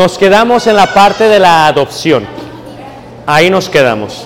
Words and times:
Nos 0.00 0.16
quedamos 0.16 0.66
en 0.66 0.76
la 0.76 0.94
parte 0.94 1.24
de 1.24 1.38
la 1.38 1.66
adopción. 1.66 2.26
Ahí 3.26 3.50
nos 3.50 3.68
quedamos. 3.68 4.24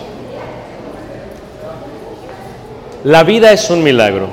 La 3.03 3.25
vida 3.25 3.51
es 3.51 3.69
un 3.71 3.83
milagro. 3.83 4.29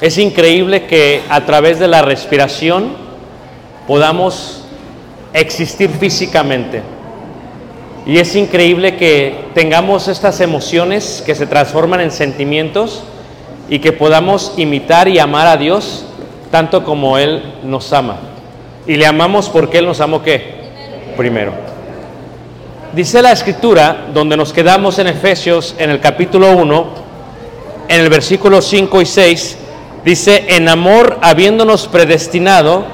Es 0.00 0.18
increíble 0.18 0.86
que 0.86 1.22
a 1.30 1.46
través 1.46 1.78
de 1.78 1.86
la 1.86 2.02
respiración 2.02 2.96
podamos 3.86 4.64
existir 5.34 5.88
físicamente. 5.88 6.82
Y 8.06 8.18
es 8.18 8.34
increíble 8.34 8.96
que 8.96 9.50
tengamos 9.54 10.08
estas 10.08 10.40
emociones 10.40 11.22
que 11.24 11.36
se 11.36 11.46
transforman 11.46 12.00
en 12.00 12.10
sentimientos 12.10 13.04
y 13.68 13.78
que 13.78 13.92
podamos 13.92 14.52
imitar 14.56 15.06
y 15.06 15.20
amar 15.20 15.46
a 15.46 15.56
Dios 15.56 16.06
tanto 16.50 16.82
como 16.82 17.18
Él 17.18 17.54
nos 17.62 17.92
ama. 17.92 18.29
Y 18.86 18.96
le 18.96 19.06
amamos 19.06 19.48
porque 19.48 19.78
Él 19.78 19.86
nos 19.86 20.00
amó 20.00 20.22
qué? 20.22 20.60
Primero. 21.16 21.52
Dice 22.92 23.22
la 23.22 23.32
escritura, 23.32 24.06
donde 24.12 24.36
nos 24.36 24.52
quedamos 24.52 24.98
en 24.98 25.06
Efesios, 25.06 25.76
en 25.78 25.90
el 25.90 26.00
capítulo 26.00 26.56
1, 26.56 26.86
en 27.88 28.00
el 28.00 28.08
versículo 28.08 28.60
5 28.60 29.00
y 29.00 29.06
6, 29.06 29.58
dice, 30.04 30.44
en 30.48 30.68
amor 30.68 31.18
habiéndonos 31.22 31.86
predestinado 31.86 32.84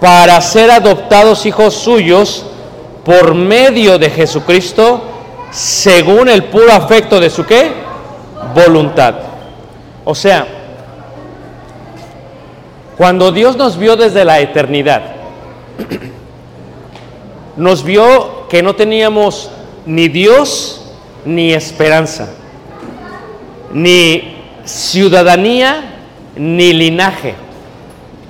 para 0.00 0.40
ser 0.40 0.70
adoptados 0.70 1.44
hijos 1.46 1.74
suyos 1.74 2.46
por 3.04 3.34
medio 3.34 3.98
de 3.98 4.10
Jesucristo, 4.10 5.02
según 5.50 6.28
el 6.28 6.44
puro 6.44 6.72
afecto 6.72 7.18
de 7.18 7.30
su 7.30 7.44
qué? 7.44 7.70
Voluntad. 8.54 9.14
O 10.04 10.14
sea, 10.14 10.46
cuando 12.96 13.30
Dios 13.30 13.56
nos 13.56 13.76
vio 13.76 13.96
desde 13.96 14.24
la 14.24 14.40
eternidad, 14.40 15.02
nos 17.56 17.84
vio 17.84 18.48
que 18.48 18.62
no 18.62 18.74
teníamos 18.74 19.50
ni 19.84 20.08
Dios 20.08 20.92
ni 21.24 21.52
esperanza, 21.52 22.28
ni 23.72 24.36
ciudadanía 24.64 25.92
ni 26.36 26.72
linaje, 26.72 27.34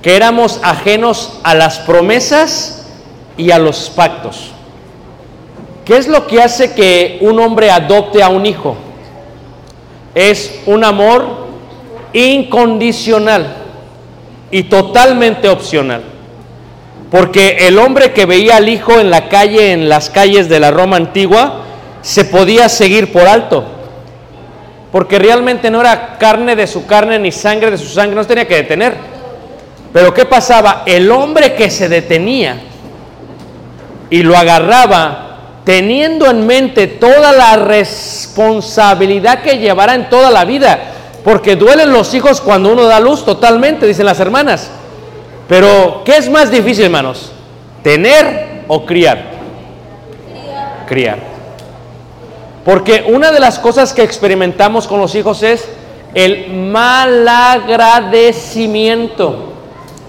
que 0.03 0.16
éramos 0.16 0.60
ajenos 0.62 1.38
a 1.44 1.54
las 1.54 1.78
promesas 1.81 2.87
y 3.37 3.53
a 3.53 3.59
los 3.59 3.91
pactos. 3.91 4.50
¿Qué 5.84 5.97
es 5.97 6.09
lo 6.09 6.27
que 6.27 6.43
hace 6.43 6.75
que 6.75 7.19
un 7.21 7.38
hombre 7.38 7.71
adopte 7.71 8.21
a 8.21 8.28
un 8.28 8.44
hijo? 8.47 8.77
Es 10.16 10.60
un 10.66 10.83
amor 10.83 11.47
incondicional 12.12 13.66
y 14.50 14.64
totalmente 14.64 15.48
opcional. 15.48 16.02
Porque 17.10 17.68
el 17.68 17.78
hombre 17.78 18.12
que 18.12 18.26
veía 18.26 18.56
al 18.56 18.68
hijo 18.68 18.98
en 18.98 19.10
la 19.10 19.28
calle, 19.28 19.72
en 19.72 19.88
las 19.88 20.10
calles 20.10 20.48
de 20.48 20.60
la 20.60 20.70
Roma 20.70 20.96
antigua, 20.96 21.62
se 22.02 22.24
podía 22.24 22.68
seguir 22.68 23.12
por 23.12 23.26
alto. 23.26 23.64
Porque 24.90 25.18
realmente 25.18 25.70
no 25.70 25.80
era 25.80 26.18
carne 26.18 26.56
de 26.56 26.66
su 26.66 26.86
carne 26.86 27.18
ni 27.18 27.32
sangre 27.32 27.70
de 27.70 27.78
su 27.78 27.88
sangre, 27.88 28.16
no 28.16 28.22
se 28.22 28.28
tenía 28.28 28.48
que 28.48 28.56
detener. 28.56 28.94
Pero 29.92 30.12
¿qué 30.12 30.24
pasaba? 30.24 30.82
El 30.86 31.10
hombre 31.10 31.54
que 31.54 31.70
se 31.70 31.88
detenía 31.88 32.56
y 34.10 34.22
lo 34.22 34.36
agarraba 34.36 35.26
teniendo 35.64 36.30
en 36.30 36.46
mente 36.46 36.86
toda 36.86 37.32
la 37.32 37.56
responsabilidad 37.56 39.42
que 39.42 39.58
llevará 39.58 39.94
en 39.94 40.08
toda 40.08 40.30
la 40.30 40.44
vida, 40.44 40.78
porque 41.26 41.56
duelen 41.56 41.92
los 41.92 42.14
hijos 42.14 42.41
cuando 42.41 42.72
uno 42.72 42.84
da 42.84 42.98
luz 43.00 43.25
totalmente, 43.25 43.84
dicen 43.84 44.06
las 44.06 44.20
hermanas. 44.20 44.70
Pero, 45.48 46.03
¿qué 46.04 46.18
es 46.18 46.30
más 46.30 46.53
difícil, 46.53 46.84
hermanos? 46.84 47.33
¿Tener 47.83 48.62
o 48.68 48.86
criar? 48.86 49.33
Criar. 50.86 51.18
Porque 52.65 53.06
una 53.09 53.33
de 53.33 53.41
las 53.41 53.59
cosas 53.59 53.92
que 53.92 54.04
experimentamos 54.04 54.86
con 54.86 55.00
los 55.00 55.16
hijos 55.16 55.42
es 55.42 55.68
el 56.15 56.53
malagradecimiento. 56.53 59.53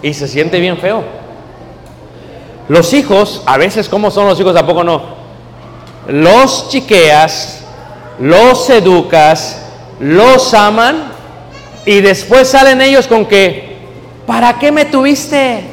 Y 0.03 0.13
se 0.13 0.27
siente 0.27 0.59
bien 0.59 0.77
feo. 0.77 1.03
Los 2.69 2.93
hijos, 2.93 3.41
a 3.47 3.57
veces, 3.57 3.89
¿cómo 3.89 4.11
son 4.11 4.27
los 4.27 4.39
hijos? 4.39 4.53
Tampoco 4.53 4.83
no. 4.83 5.01
Los 6.09 6.69
chiqueas, 6.69 7.63
los 8.19 8.69
educas, 8.69 9.63
los 9.99 10.53
aman 10.53 11.16
y 11.87 12.01
después 12.01 12.49
salen 12.49 12.81
ellos 12.81 13.07
con 13.07 13.25
que, 13.25 13.77
¿para 14.25 14.59
qué 14.59 14.73
me 14.73 14.83
tuviste? 14.83 15.63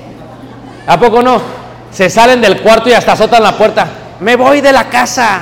¿A 0.87 0.97
poco 0.97 1.21
no? 1.21 1.43
Se 1.91 2.09
salen 2.09 2.41
del 2.41 2.61
cuarto 2.61 2.89
y 2.89 2.93
hasta 2.93 3.13
azotan 3.13 3.43
la 3.43 3.59
puerta. 3.59 3.89
Me 4.21 4.37
voy 4.37 4.61
de 4.61 4.73
la 4.73 4.89
casa. 4.89 5.41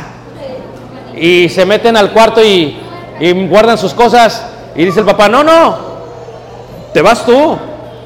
Y 1.15 1.51
se 1.51 1.67
meten 1.67 1.95
al 1.95 2.11
cuarto 2.11 2.43
y, 2.43 2.79
guardan 3.51 3.77
sus 3.77 3.93
cosas. 3.93 4.47
Y 4.75 4.87
dice 4.87 5.01
el 5.01 5.05
papá, 5.05 5.29
no, 5.29 5.45
no, 5.45 5.77
te 6.95 7.03
vas 7.03 7.27
tú, 7.27 7.59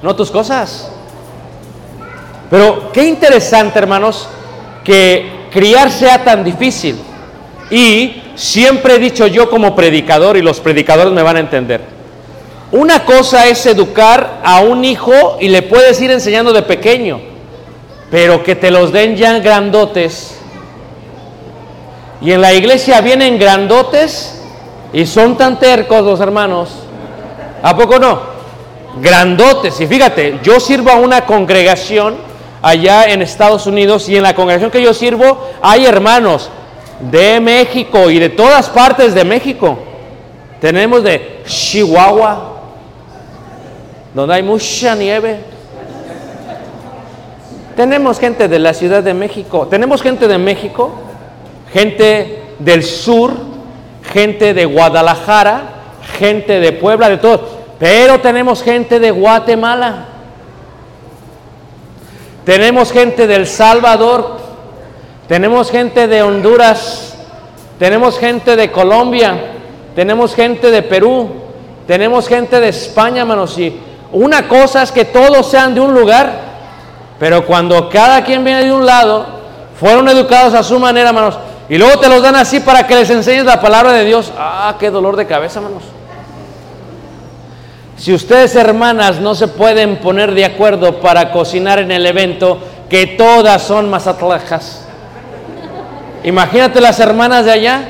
no 0.03 0.17
tus 0.17 0.33
cosas. 0.33 0.91
Pero 2.51 2.91
qué 2.93 3.05
interesante, 3.05 3.79
hermanos, 3.79 4.29
que 4.83 5.47
criar 5.53 5.93
sea 5.93 6.25
tan 6.25 6.43
difícil. 6.43 6.99
Y 7.71 8.25
siempre 8.35 8.97
he 8.97 8.99
dicho 8.99 9.29
yo 9.29 9.49
como 9.49 9.77
predicador, 9.77 10.37
y 10.37 10.43
los 10.43 10.59
predicadores 10.59 11.13
me 11.13 11.23
van 11.23 11.37
a 11.37 11.41
entender, 11.41 11.95
Una 12.73 13.05
cosa 13.05 13.47
es 13.47 13.65
educar 13.67 14.41
a 14.43 14.61
un 14.61 14.85
hijo 14.85 15.39
y 15.41 15.49
le 15.49 15.63
puedes 15.63 16.01
ir 16.01 16.11
enseñando 16.11 16.53
de 16.53 16.63
pequeño, 16.63 17.21
pero 18.11 18.43
que 18.43 18.57
te 18.57 18.71
los 18.71 18.93
den 18.93 19.17
ya 19.17 19.39
grandotes. 19.39 20.39
Y 22.21 22.33
en 22.33 22.41
la 22.41 22.53
iglesia 22.55 23.01
vienen 23.01 23.39
grandotes 23.39 24.43
y 24.93 25.07
son 25.07 25.37
tan 25.37 25.61
tercos 25.61 26.03
los 26.03 26.19
hermanos. 26.19 26.71
¿A 27.63 27.77
poco 27.77 27.99
no? 27.99 28.21
Grandotes. 29.01 29.81
Y 29.81 29.87
fíjate, 29.87 30.41
yo 30.43 30.59
sirvo 30.59 30.91
a 30.91 30.97
una 30.97 31.25
congregación 31.25 32.17
allá 32.63 33.05
en 33.05 33.23
Estados 33.23 33.67
Unidos 33.67 34.09
y 34.09 34.17
en 34.17 34.25
la 34.25 34.35
congregación 34.35 34.73
que 34.73 34.83
yo 34.83 34.93
sirvo 34.93 35.51
hay 35.63 35.87
hermanos 35.87 36.51
de 36.99 37.39
México 37.39 38.11
y 38.11 38.19
de 38.19 38.31
todas 38.31 38.69
partes 38.71 39.15
de 39.15 39.25
México. 39.25 39.79
Tenemos 40.61 41.03
de 41.03 41.43
Chihuahua, 41.47 42.56
donde 44.17 44.33
hay 44.33 44.43
mucha 44.43 44.95
nieve. 44.95 45.41
Tenemos 47.77 48.19
gente 48.19 48.49
de 48.49 48.59
la 48.59 48.73
Ciudad 48.73 49.03
de 49.03 49.13
México, 49.13 49.67
tenemos 49.69 50.01
gente 50.01 50.27
de 50.27 50.39
México, 50.39 50.91
gente 51.71 52.45
del 52.59 52.83
sur, 52.83 53.35
gente 54.11 54.55
de 54.55 54.65
Guadalajara, 54.65 55.65
gente 56.19 56.61
de 56.61 56.73
Puebla, 56.73 57.11
de 57.11 57.19
todo. 57.19 57.47
Pero 57.79 58.19
tenemos 58.19 58.63
gente 58.63 58.99
de 58.99 59.11
Guatemala. 59.11 60.07
Tenemos 62.47 62.93
gente 62.93 63.27
del 63.27 63.47
Salvador, 63.47 64.39
tenemos 65.29 65.71
gente 65.71 66.09
de 66.09 66.23
Honduras, 66.23 67.19
tenemos 67.79 68.19
gente 68.19 68.57
de 68.57 68.73
Colombia, 68.73 69.35
tenemos 69.95 70.35
gente 70.35 70.71
de 70.71 70.81
Perú, 70.81 71.29
tenemos 71.87 72.27
gente 72.27 72.59
de 72.61 72.71
España, 72.71 73.21
hermanos. 73.21 73.59
Y 73.59 73.85
una 74.12 74.49
cosa 74.49 74.82
es 74.82 74.93
que 74.93 75.05
todos 75.05 75.50
sean 75.50 75.75
de 75.75 75.81
un 75.81 75.94
lugar, 75.94 76.32
pero 77.19 77.44
cuando 77.47 77.88
cada 77.88 78.23
quien 78.25 78.44
viene 78.44 78.64
de 78.64 78.73
un 78.73 78.87
lado, 78.87 79.26
fueron 79.79 80.08
educados 80.08 80.55
a 80.55 80.62
su 80.62 80.79
manera, 80.79 81.08
hermanos, 81.08 81.38
y 81.69 81.79
luego 81.79 81.99
te 81.99 82.08
los 82.08 82.23
dan 82.23 82.37
así 82.37 82.61
para 82.61 82.87
que 82.87 82.94
les 82.94 83.11
enseñes 83.11 83.44
la 83.44 83.61
palabra 83.61 83.93
de 83.93 84.05
Dios. 84.05 84.32
Ah, 84.38 84.76
qué 84.79 84.91
dolor 84.91 85.17
de 85.17 85.26
cabeza, 85.26 85.58
hermanos. 85.58 85.82
Si 87.97 88.12
ustedes, 88.12 88.55
hermanas, 88.55 89.20
no 89.20 89.35
se 89.35 89.49
pueden 89.49 89.97
poner 89.97 90.35
de 90.35 90.44
acuerdo 90.44 91.00
para 91.00 91.32
cocinar 91.32 91.79
en 91.79 91.91
el 91.91 92.05
evento, 92.06 92.58
que 92.88 93.06
todas 93.06 93.62
son 93.62 93.88
mazatlajas. 93.88 94.82
Imagínate 96.23 96.81
las 96.81 97.00
hermanas 97.00 97.44
de 97.44 97.53
allá. 97.53 97.88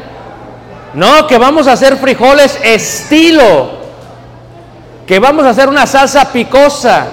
No, 0.95 1.27
que 1.27 1.39
vamos 1.39 1.67
a 1.67 1.73
hacer 1.73 1.97
frijoles 1.97 2.59
estilo. 2.63 3.76
Que 5.07 5.19
vamos 5.19 5.45
a 5.45 5.51
hacer 5.51 5.69
una 5.69 5.87
salsa 5.87 6.33
picosa. 6.33 7.07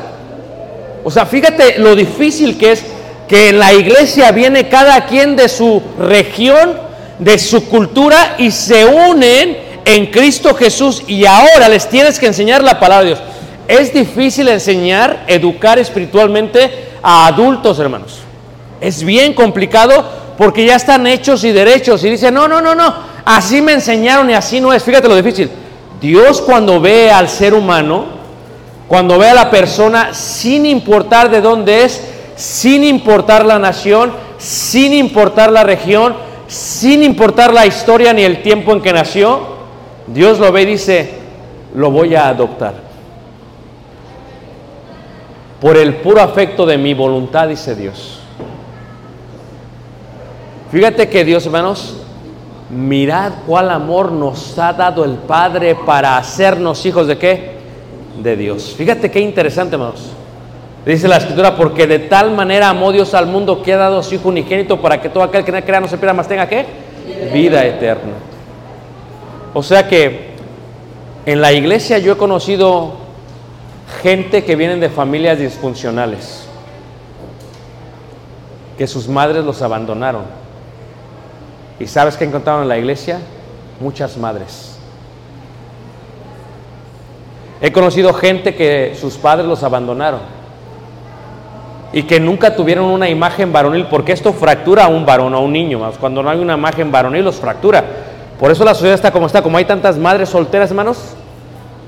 O 1.04 1.12
sea, 1.12 1.26
fíjate 1.26 1.78
lo 1.80 1.96
difícil 1.96 2.58
que 2.58 2.72
es 2.72 2.84
que 3.28 3.50
en 3.50 3.60
la 3.60 3.74
iglesia 3.74 4.32
viene 4.32 4.68
cada 4.70 5.06
quien 5.06 5.36
de 5.36 5.48
su 5.48 5.82
región, 6.00 6.74
de 7.20 7.38
su 7.38 7.70
cultura 7.70 8.36
y 8.38 8.52
se 8.52 8.86
unen 8.86 9.58
en 9.86 10.08
Cristo 10.08 10.56
Jesús 10.56 11.04
y 11.08 11.26
ahora 11.26 11.70
les 11.70 11.90
tienes 11.90 12.20
que 12.20 12.28
enseñar 12.28 12.64
la 12.64 12.80
palabra 12.80 13.04
de 13.04 13.16
Dios. 13.16 13.22
Es 13.68 13.94
difícil 13.94 14.48
enseñar, 14.48 15.24
educar 15.28 15.80
espiritualmente 15.80 16.70
a 17.02 17.28
adultos, 17.28 17.80
hermanos. 17.80 18.20
Es 18.82 19.04
bien 19.04 19.34
complicado 19.34 20.06
porque 20.38 20.66
ya 20.66 20.76
están 20.76 21.08
hechos 21.08 21.44
y 21.44 21.52
derechos 21.52 22.04
y 22.04 22.10
dicen, 22.10 22.34
no, 22.34 22.48
no, 22.48 22.62
no, 22.62 22.76
no, 22.76 22.94
así 23.26 23.62
me 23.62 23.74
enseñaron 23.74 24.30
y 24.30 24.34
así 24.34 24.60
no 24.60 24.74
es. 24.74 24.84
Fíjate 24.84 25.08
lo 25.08 25.16
difícil. 25.16 25.50
Dios 26.04 26.42
cuando 26.42 26.82
ve 26.82 27.10
al 27.10 27.30
ser 27.30 27.54
humano, 27.54 28.04
cuando 28.90 29.18
ve 29.18 29.30
a 29.30 29.34
la 29.34 29.50
persona, 29.50 30.14
sin 30.14 30.66
importar 30.66 31.32
de 31.32 31.40
dónde 31.40 31.86
es, 31.86 32.04
sin 32.36 32.84
importar 32.84 33.46
la 33.46 33.58
nación, 33.58 34.12
sin 34.38 34.94
importar 34.94 35.50
la 35.50 35.64
región, 35.64 36.14
sin 36.46 37.04
importar 37.04 37.54
la 37.54 37.66
historia 37.66 38.12
ni 38.12 38.24
el 38.24 38.42
tiempo 38.42 38.74
en 38.74 38.82
que 38.82 38.92
nació, 38.92 39.40
Dios 40.08 40.40
lo 40.40 40.52
ve 40.52 40.64
y 40.64 40.66
dice, 40.66 41.10
lo 41.74 41.90
voy 41.90 42.14
a 42.16 42.28
adoptar. 42.28 42.74
Por 45.62 45.78
el 45.78 45.96
puro 45.96 46.20
afecto 46.20 46.66
de 46.66 46.78
mi 46.78 46.94
voluntad, 46.94 47.48
dice 47.48 47.76
Dios. 47.78 48.20
Fíjate 50.70 51.08
que 51.08 51.24
Dios, 51.24 51.46
hermanos, 51.46 52.03
mirad 52.74 53.34
cuál 53.46 53.70
amor 53.70 54.12
nos 54.12 54.58
ha 54.58 54.74
dado 54.74 55.06
el 55.06 55.16
Padre 55.16 55.76
para 55.76 56.18
hacernos 56.18 56.86
hijos 56.86 57.08
de 57.08 57.18
qué? 57.18 57.54
De 58.22 58.36
Dios. 58.36 58.74
Fíjate 58.78 59.10
qué 59.12 59.20
interesante, 59.20 59.76
hermanos. 59.76 60.12
Dice 60.86 61.08
la 61.08 61.18
escritura, 61.18 61.56
porque 61.56 61.88
de 61.88 62.00
tal 62.00 62.32
manera 62.32 62.70
amó 62.70 62.92
Dios 62.92 63.14
al 63.14 63.28
mundo 63.28 63.62
que 63.62 63.74
ha 63.74 63.78
dado 63.78 64.04
su 64.04 64.16
Hijo 64.16 64.30
unigénito 64.30 64.82
para 64.82 65.00
que 65.02 65.10
todo 65.10 65.24
aquel 65.24 65.46
que 65.46 65.52
no 65.52 65.62
crea 65.62 65.80
no 65.80 65.88
se 65.88 65.98
pierda 65.98 66.14
más 66.14 66.28
tenga 66.28 66.48
qué? 66.48 66.66
Vida 67.34 67.66
eterna. 67.66 68.14
O 69.54 69.64
sea 69.64 69.88
que 69.88 70.34
en 71.26 71.40
la 71.40 71.54
iglesia 71.54 72.00
yo 72.00 72.14
he 72.14 72.18
conocido 72.18 72.96
gente 74.02 74.44
que 74.44 74.56
vienen 74.58 74.82
de 74.82 74.90
familias 74.90 75.40
disfuncionales, 75.40 76.46
que 78.78 78.88
sus 78.88 79.08
madres 79.08 79.46
los 79.46 79.62
abandonaron. 79.62 80.43
¿Y 81.80 81.88
sabes 81.88 82.18
qué 82.18 82.26
encontraron 82.26 82.64
en 82.64 82.70
la 82.70 82.78
iglesia? 82.78 83.20
Muchas 83.80 84.18
madres. 84.18 84.78
He 87.62 87.72
conocido 87.72 88.14
gente 88.14 88.56
que 88.56 88.96
sus 89.00 89.16
padres 89.16 89.48
los 89.48 89.64
abandonaron 89.64 90.20
y 91.94 92.04
que 92.04 92.20
nunca 92.20 92.56
tuvieron 92.56 92.86
una 92.86 93.08
imagen 93.08 93.54
varonil, 93.54 93.86
porque 93.86 94.12
esto 94.12 94.34
fractura 94.34 94.86
a 94.86 94.88
un 94.88 95.06
varón 95.06 95.34
o 95.34 95.38
a 95.38 95.40
un 95.40 95.54
niño. 95.54 95.80
Cuando 96.00 96.22
no 96.22 96.30
hay 96.30 96.40
una 96.40 96.56
imagen 96.56 96.92
varonil, 96.92 97.24
los 97.24 97.36
fractura. 97.36 97.84
Por 98.40 98.52
eso 98.52 98.66
la 98.66 98.74
sociedad 98.74 98.96
está 98.96 99.12
como 99.12 99.28
está, 99.28 99.42
como 99.42 99.58
hay 99.58 99.66
tantas 99.66 99.98
madres 99.98 100.30
solteras, 100.30 100.72
hermanos. 100.72 100.98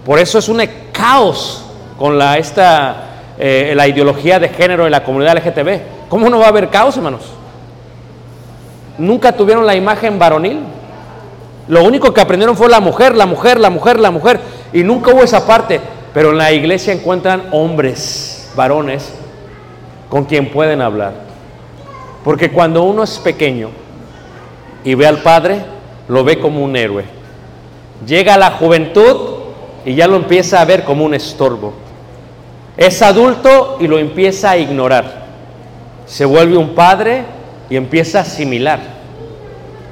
Por 0.06 0.20
eso 0.20 0.38
es 0.38 0.48
un 0.48 0.62
caos 0.92 1.66
con 1.98 2.18
la, 2.18 2.38
esta, 2.38 2.96
eh, 3.38 3.74
la 3.76 3.88
ideología 3.88 4.40
de 4.40 4.50
género 4.50 4.86
en 4.86 4.92
la 4.92 5.04
comunidad 5.04 5.38
LGTB. 5.38 6.08
¿Cómo 6.08 6.30
no 6.30 6.40
va 6.40 6.46
a 6.46 6.50
haber 6.50 6.70
caos, 6.70 6.96
hermanos? 6.96 7.24
Nunca 8.98 9.32
tuvieron 9.32 9.66
la 9.66 9.76
imagen 9.76 10.18
varonil. 10.20 10.60
Lo 11.68 11.84
único 11.84 12.14
que 12.14 12.22
aprendieron 12.22 12.56
fue 12.56 12.70
la 12.70 12.80
mujer, 12.80 13.16
la 13.16 13.26
mujer, 13.26 13.60
la 13.60 13.70
mujer, 13.70 14.00
la 14.00 14.12
mujer. 14.12 14.40
Y 14.74 14.84
nunca 14.84 15.12
hubo 15.12 15.24
esa 15.24 15.46
parte. 15.46 15.80
Pero 16.14 16.32
en 16.32 16.38
la 16.38 16.52
iglesia 16.52 16.94
encuentran 16.94 17.50
hombres, 17.52 18.52
varones, 18.56 19.14
con 20.10 20.26
quien 20.26 20.50
pueden 20.50 20.82
hablar. 20.82 21.14
Porque 22.24 22.52
cuando 22.52 22.84
uno 22.84 23.04
es 23.04 23.20
pequeño 23.20 23.70
y 24.84 24.96
ve 24.96 25.08
al 25.08 25.18
Padre, 25.22 25.60
lo 26.08 26.24
ve 26.24 26.40
como 26.40 26.64
un 26.64 26.76
héroe. 26.76 27.04
Llega 28.06 28.36
a 28.36 28.38
la 28.38 28.52
juventud 28.52 29.36
y 29.86 29.96
ya 29.96 30.08
lo 30.08 30.16
empieza 30.16 30.62
a 30.62 30.66
ver 30.66 30.84
como 30.84 31.06
un 31.06 31.14
estorbo. 31.14 31.74
Es 32.78 33.02
adulto 33.02 33.78
y 33.80 33.88
lo 33.88 33.98
empieza 33.98 34.52
a 34.52 34.58
ignorar. 34.58 35.26
Se 36.06 36.26
vuelve 36.26 36.58
un 36.58 36.76
padre 36.76 37.24
y 37.70 37.76
empieza 37.76 38.20
a 38.20 38.22
asimilar. 38.22 38.80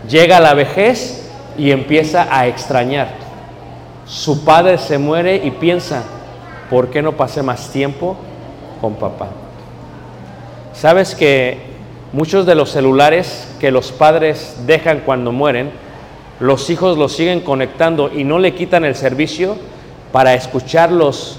Llega 0.09 0.37
a 0.37 0.41
la 0.41 0.53
vejez 0.53 1.29
y 1.57 1.71
empieza 1.71 2.27
a 2.29 2.47
extrañar. 2.47 3.09
Su 4.05 4.43
padre 4.43 4.77
se 4.77 4.97
muere 4.97 5.37
y 5.37 5.51
piensa, 5.51 6.03
¿por 6.69 6.89
qué 6.89 7.01
no 7.01 7.13
pasé 7.13 7.41
más 7.41 7.69
tiempo 7.71 8.17
con 8.81 8.95
papá? 8.95 9.29
¿Sabes 10.73 11.15
que 11.15 11.57
muchos 12.11 12.45
de 12.45 12.55
los 12.55 12.71
celulares 12.71 13.47
que 13.59 13.71
los 13.71 13.91
padres 13.91 14.57
dejan 14.65 15.01
cuando 15.05 15.31
mueren 15.31 15.71
los 16.39 16.69
hijos 16.69 16.97
los 16.97 17.13
siguen 17.13 17.41
conectando 17.41 18.11
y 18.13 18.23
no 18.23 18.39
le 18.39 18.53
quitan 18.53 18.83
el 18.83 18.95
servicio 18.95 19.55
para 20.11 20.33
escuchar 20.33 20.91
los 20.91 21.37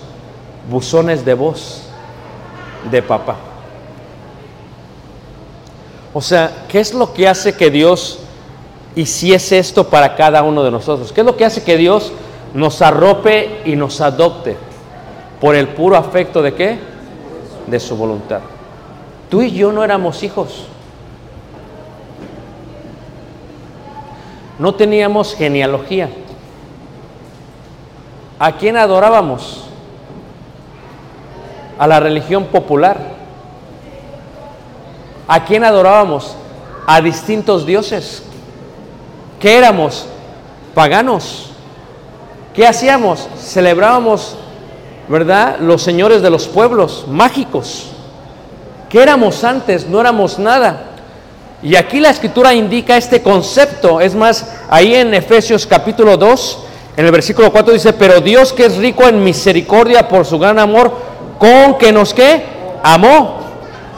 buzones 0.70 1.24
de 1.24 1.34
voz 1.34 1.82
de 2.90 3.02
papá. 3.02 3.36
O 6.14 6.22
sea, 6.22 6.64
¿qué 6.68 6.80
es 6.80 6.94
lo 6.94 7.12
que 7.12 7.28
hace 7.28 7.54
que 7.54 7.70
Dios 7.70 8.20
hiciese 8.96 9.58
esto 9.58 9.88
para 9.88 10.16
cada 10.16 10.42
uno 10.42 10.64
de 10.64 10.70
nosotros? 10.70 11.12
¿Qué 11.12 11.20
es 11.20 11.26
lo 11.26 11.36
que 11.36 11.44
hace 11.44 11.62
que 11.62 11.76
Dios 11.76 12.12
nos 12.54 12.80
arrope 12.80 13.60
y 13.66 13.76
nos 13.76 14.00
adopte? 14.00 14.56
Por 15.40 15.54
el 15.54 15.68
puro 15.68 15.96
afecto 15.96 16.40
de 16.40 16.54
qué? 16.54 16.78
De 17.66 17.78
su 17.78 17.96
voluntad. 17.96 18.40
Tú 19.28 19.42
y 19.42 19.50
yo 19.50 19.72
no 19.72 19.84
éramos 19.84 20.22
hijos. 20.22 20.68
no 24.58 24.74
teníamos 24.74 25.34
genealogía. 25.34 26.08
¿A 28.38 28.52
quién 28.52 28.76
adorábamos? 28.76 29.64
A 31.78 31.86
la 31.86 32.00
religión 32.00 32.44
popular. 32.46 33.13
¿A 35.26 35.44
quién 35.44 35.64
adorábamos? 35.64 36.36
A 36.86 37.00
distintos 37.00 37.64
dioses. 37.64 38.22
¿Qué 39.40 39.56
éramos? 39.56 40.06
Paganos. 40.74 41.54
¿qué 42.54 42.66
hacíamos? 42.66 43.28
Celebrábamos, 43.38 44.36
¿verdad? 45.08 45.56
Los 45.60 45.82
señores 45.82 46.22
de 46.22 46.30
los 46.30 46.46
pueblos 46.46 47.04
mágicos. 47.08 47.88
¿Qué 48.88 49.02
éramos 49.02 49.42
antes? 49.44 49.86
No 49.86 50.00
éramos 50.00 50.38
nada. 50.38 50.84
Y 51.62 51.76
aquí 51.76 51.98
la 51.98 52.10
escritura 52.10 52.54
indica 52.54 52.96
este 52.96 53.22
concepto. 53.22 54.00
Es 54.00 54.14
más, 54.14 54.46
ahí 54.70 54.94
en 54.94 55.12
Efesios 55.14 55.66
capítulo 55.66 56.16
2, 56.16 56.58
en 56.96 57.06
el 57.06 57.10
versículo 57.10 57.50
4 57.50 57.74
dice, 57.74 57.92
pero 57.92 58.20
Dios 58.20 58.52
que 58.52 58.66
es 58.66 58.76
rico 58.76 59.08
en 59.08 59.24
misericordia 59.24 60.06
por 60.06 60.24
su 60.24 60.38
gran 60.38 60.58
amor, 60.58 60.92
con 61.38 61.76
que 61.76 61.92
nos 61.92 62.14
que 62.14 62.44
amó. 62.82 63.43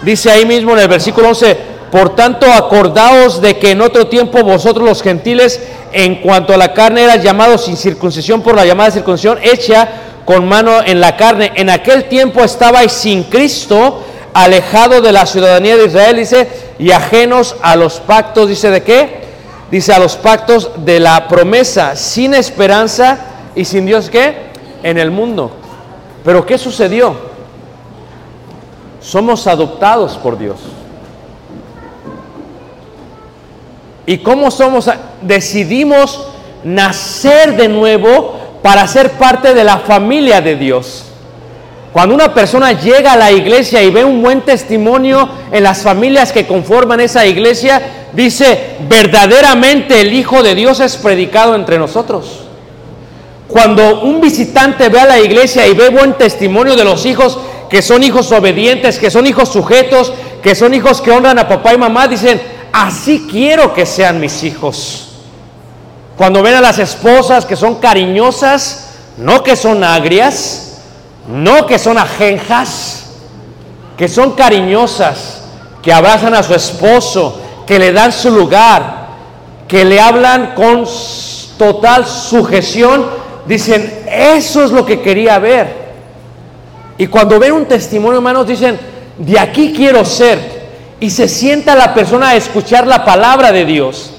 Dice 0.03 0.31
ahí 0.31 0.45
mismo 0.45 0.73
en 0.73 0.81
el 0.81 0.89
versículo 0.89 1.29
11, 1.29 1.57
por 1.91 2.15
tanto 2.15 2.47
acordaos 2.53 3.41
de 3.41 3.59
que 3.59 3.71
en 3.71 3.81
otro 3.81 4.07
tiempo 4.09 4.43
vosotros 4.43 4.87
los 4.87 5.03
gentiles, 5.03 5.61
en 5.93 6.17
cuanto 6.17 6.53
a 6.53 6.57
la 6.57 6.75
carne, 6.75 7.05
eras 7.05 7.23
llamados 7.23 7.65
sin 7.65 7.77
circuncisión 7.77 8.43
por 8.43 8.55
la 8.55 8.67
llamada 8.67 8.91
circuncisión 8.91 9.39
hecha 9.43 9.89
con 10.25 10.47
mano 10.47 10.83
en 10.85 11.01
la 11.01 11.17
carne. 11.17 11.53
En 11.55 11.71
aquel 11.71 12.05
tiempo 12.05 12.43
estabais 12.43 12.93
sin 12.93 13.25
Cristo, 13.25 14.03
alejado 14.35 15.01
de 15.01 15.13
la 15.13 15.25
ciudadanía 15.25 15.77
de 15.77 15.87
Israel, 15.87 16.17
dice, 16.17 16.49
y 16.79 16.91
ajenos 16.91 17.57
a 17.63 17.77
los 17.77 18.01
pactos, 18.01 18.49
dice, 18.49 18.71
¿de 18.71 18.83
qué? 18.83 19.21
Dice, 19.71 19.93
a 19.93 19.99
los 19.99 20.17
pactos 20.17 20.71
de 20.85 21.01
la 21.01 21.27
promesa, 21.29 21.97
sin 21.97 22.35
esperanza 22.35 23.19
y 23.55 23.65
sin 23.65 23.87
Dios, 23.87 24.11
¿qué? 24.11 24.35
En 24.83 24.99
el 24.99 25.11
mundo. 25.11 25.51
Pero 26.25 26.45
¿qué 26.45 26.59
sucedió? 26.59 27.26
Somos 29.07 29.47
adoptados 29.47 30.17
por 30.17 30.37
Dios. 30.37 30.57
¿Y 34.05 34.19
cómo 34.19 34.51
somos? 34.51 34.91
Decidimos 35.23 36.27
nacer 36.65 37.57
de 37.57 37.69
nuevo 37.69 38.35
para 38.63 38.87
ser 38.89 39.13
parte 39.13 39.55
de 39.55 39.63
la 39.63 39.79
familia 39.79 40.41
de 40.41 40.57
Dios. 40.57 41.05
Cuando 41.93 42.17
una 42.17 42.35
persona 42.35 42.73
llega 42.73 43.13
a 43.13 43.17
la 43.17 43.31
iglesia 43.31 43.81
y 43.81 43.91
ve 43.91 44.05
un 44.05 44.23
buen 44.23 44.41
testimonio 44.41 45.29
en 45.53 45.63
las 45.63 45.83
familias 45.83 46.33
que 46.33 46.49
conforman 46.49 46.99
esa 46.99 47.25
iglesia, 47.27 47.81
dice, 48.13 48.77
verdaderamente 48.89 50.01
el 50.01 50.13
Hijo 50.13 50.43
de 50.43 50.57
Dios 50.57 50.81
es 50.81 50.97
predicado 50.97 51.55
entre 51.55 51.79
nosotros. 51.79 52.41
Cuando 53.47 54.03
un 54.03 54.21
visitante 54.21 54.89
ve 54.89 54.99
a 54.99 55.07
la 55.07 55.21
iglesia 55.21 55.65
y 55.69 55.75
ve 55.75 55.91
buen 55.91 56.15
testimonio 56.15 56.75
de 56.75 56.85
los 56.85 57.07
hijos, 57.07 57.39
que 57.69 57.83
son 57.83 58.03
hijos 58.03 58.31
obedientes, 58.33 58.99
que 58.99 59.11
son 59.11 59.27
hijos 59.27 59.49
sujetos, 59.49 60.13
que 60.43 60.55
son 60.55 60.75
hijos 60.75 61.01
que 61.01 61.11
honran 61.11 61.39
a 61.39 61.49
papá 61.49 61.75
y 61.75 61.79
mamá, 61.79 62.07
dicen, 62.07 62.41
así 62.73 63.27
quiero 63.31 63.73
que 63.75 63.87
sean 63.87 64.21
mis 64.21 64.43
hijos. 64.43 65.09
Cuando 66.17 66.43
ven 66.43 66.55
a 66.55 66.61
las 66.61 66.79
esposas 66.79 67.45
que 67.45 67.57
son 67.57 67.77
cariñosas, 67.77 68.91
no 69.19 69.43
que 69.43 69.57
son 69.57 69.83
agrias, 69.85 70.79
no 71.29 71.67
que 71.67 71.79
son 71.79 71.99
ajenjas, 71.99 73.07
que 73.97 74.09
son 74.09 74.33
cariñosas, 74.33 75.43
que 75.83 75.93
abrazan 75.93 76.35
a 76.35 76.43
su 76.43 76.55
esposo, 76.55 77.41
que 77.67 77.79
le 77.79 77.93
dan 77.93 78.13
su 78.13 78.31
lugar, 78.31 79.07
que 79.67 79.85
le 79.85 80.01
hablan 80.01 80.55
con 80.55 80.87
total 81.59 82.07
sujeción, 82.07 83.07
dicen, 83.47 84.05
eso 84.11 84.65
es 84.65 84.71
lo 84.71 84.87
que 84.87 85.01
quería 85.01 85.39
ver. 85.39 85.86
Y 86.99 87.07
cuando 87.09 87.39
ven 87.39 87.53
un 87.53 87.67
testimonio, 87.67 88.19
hermanos, 88.19 88.47
dicen, 88.47 88.79
de 89.19 89.39
aquí 89.39 89.73
quiero 89.75 90.05
ser. 90.05 90.57
Y 90.99 91.11
se 91.11 91.29
sienta 91.29 91.75
la 91.75 91.93
persona 91.93 92.31
a 92.31 92.37
escuchar 92.37 92.87
la 92.87 93.05
palabra 93.05 93.53
de 93.53 93.65
Dios. 93.65 94.13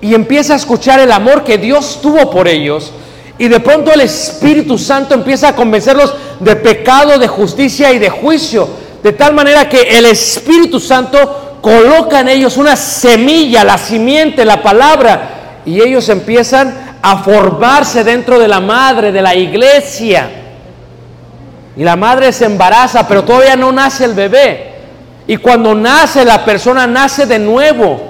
Y 0.00 0.14
empieza 0.14 0.52
a 0.52 0.56
escuchar 0.56 1.00
el 1.00 1.10
amor 1.10 1.44
que 1.44 1.58
Dios 1.58 2.00
tuvo 2.00 2.30
por 2.30 2.46
ellos. 2.46 2.92
Y 3.36 3.48
de 3.48 3.58
pronto 3.58 3.92
el 3.92 4.00
Espíritu 4.02 4.78
Santo 4.78 5.14
empieza 5.14 5.48
a 5.48 5.56
convencerlos 5.56 6.14
de 6.38 6.54
pecado, 6.56 7.18
de 7.18 7.26
justicia 7.26 7.92
y 7.92 7.98
de 7.98 8.10
juicio. 8.10 8.68
De 9.02 9.12
tal 9.12 9.34
manera 9.34 9.68
que 9.68 9.80
el 9.98 10.06
Espíritu 10.06 10.78
Santo 10.78 11.58
coloca 11.60 12.20
en 12.20 12.28
ellos 12.28 12.56
una 12.56 12.76
semilla, 12.76 13.64
la 13.64 13.76
simiente, 13.76 14.44
la 14.44 14.62
palabra. 14.62 15.62
Y 15.66 15.80
ellos 15.80 16.08
empiezan 16.08 16.96
a 17.02 17.18
formarse 17.18 18.04
dentro 18.04 18.38
de 18.38 18.46
la 18.46 18.60
madre, 18.60 19.10
de 19.10 19.20
la 19.20 19.34
iglesia. 19.34 20.43
Y 21.76 21.82
la 21.82 21.96
madre 21.96 22.32
se 22.32 22.44
embaraza, 22.44 23.06
pero 23.08 23.24
todavía 23.24 23.56
no 23.56 23.72
nace 23.72 24.04
el 24.04 24.14
bebé. 24.14 24.74
Y 25.26 25.36
cuando 25.38 25.74
nace, 25.74 26.24
la 26.24 26.44
persona 26.44 26.86
nace 26.86 27.26
de 27.26 27.38
nuevo. 27.38 28.00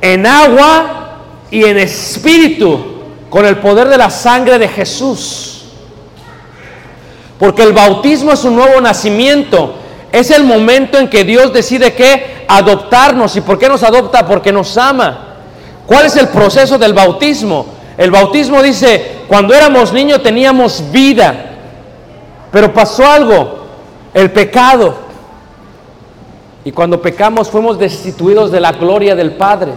En 0.00 0.26
agua 0.26 1.18
y 1.50 1.64
en 1.64 1.78
espíritu 1.78 2.98
con 3.30 3.46
el 3.46 3.58
poder 3.58 3.88
de 3.88 3.98
la 3.98 4.10
sangre 4.10 4.58
de 4.58 4.68
Jesús. 4.68 5.64
Porque 7.38 7.62
el 7.62 7.72
bautismo 7.72 8.32
es 8.32 8.44
un 8.44 8.56
nuevo 8.56 8.80
nacimiento. 8.80 9.76
Es 10.10 10.30
el 10.30 10.44
momento 10.44 10.98
en 10.98 11.08
que 11.08 11.24
Dios 11.24 11.52
decide 11.52 11.94
que 11.94 12.44
adoptarnos. 12.48 13.36
¿Y 13.36 13.40
por 13.40 13.58
qué 13.58 13.68
nos 13.68 13.82
adopta? 13.82 14.26
Porque 14.26 14.52
nos 14.52 14.76
ama. 14.76 15.36
¿Cuál 15.86 16.06
es 16.06 16.16
el 16.16 16.28
proceso 16.28 16.76
del 16.78 16.92
bautismo? 16.92 17.66
El 17.96 18.10
bautismo 18.10 18.62
dice, 18.62 19.18
cuando 19.26 19.54
éramos 19.54 19.92
niños 19.92 20.22
teníamos 20.22 20.90
vida, 20.92 21.47
pero 22.50 22.72
pasó 22.72 23.06
algo, 23.06 23.66
el 24.14 24.30
pecado. 24.30 24.94
Y 26.64 26.72
cuando 26.72 27.00
pecamos 27.00 27.48
fuimos 27.48 27.78
destituidos 27.78 28.50
de 28.50 28.60
la 28.60 28.72
gloria 28.72 29.14
del 29.14 29.32
Padre. 29.32 29.72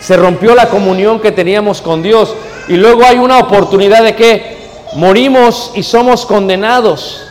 Se 0.00 0.16
rompió 0.16 0.54
la 0.54 0.68
comunión 0.68 1.20
que 1.20 1.32
teníamos 1.32 1.82
con 1.82 2.02
Dios. 2.02 2.34
Y 2.68 2.76
luego 2.76 3.04
hay 3.04 3.18
una 3.18 3.38
oportunidad 3.38 4.02
de 4.02 4.14
que 4.14 4.58
morimos 4.94 5.72
y 5.74 5.82
somos 5.82 6.24
condenados. 6.26 7.24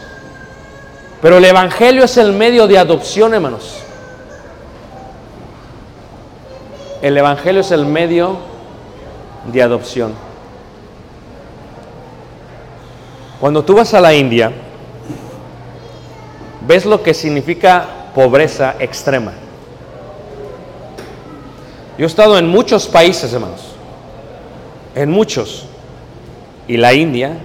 Pero 1.22 1.38
el 1.38 1.46
Evangelio 1.46 2.04
es 2.04 2.18
el 2.18 2.34
medio 2.34 2.68
de 2.68 2.78
adopción, 2.78 3.34
hermanos. 3.34 3.78
El 7.02 7.18
Evangelio 7.18 7.62
es 7.62 7.72
el 7.72 7.86
medio 7.86 8.38
de 9.52 9.64
adopción. 9.64 10.27
Cuando 13.40 13.64
tú 13.64 13.76
vas 13.76 13.94
a 13.94 14.02
la 14.02 14.16
India, 14.16 14.52
ves 16.68 16.86
lo 16.86 17.04
que 17.04 17.14
significa 17.14 17.86
pobreza 18.16 18.76
extrema. 18.80 19.32
Yo 21.98 22.06
he 22.06 22.08
estado 22.08 22.38
en 22.38 22.48
muchos 22.48 22.88
países, 22.88 23.32
hermanos, 23.34 23.62
en 24.96 25.12
muchos, 25.12 25.66
y 26.68 26.78
la 26.78 26.94
India 26.94 27.38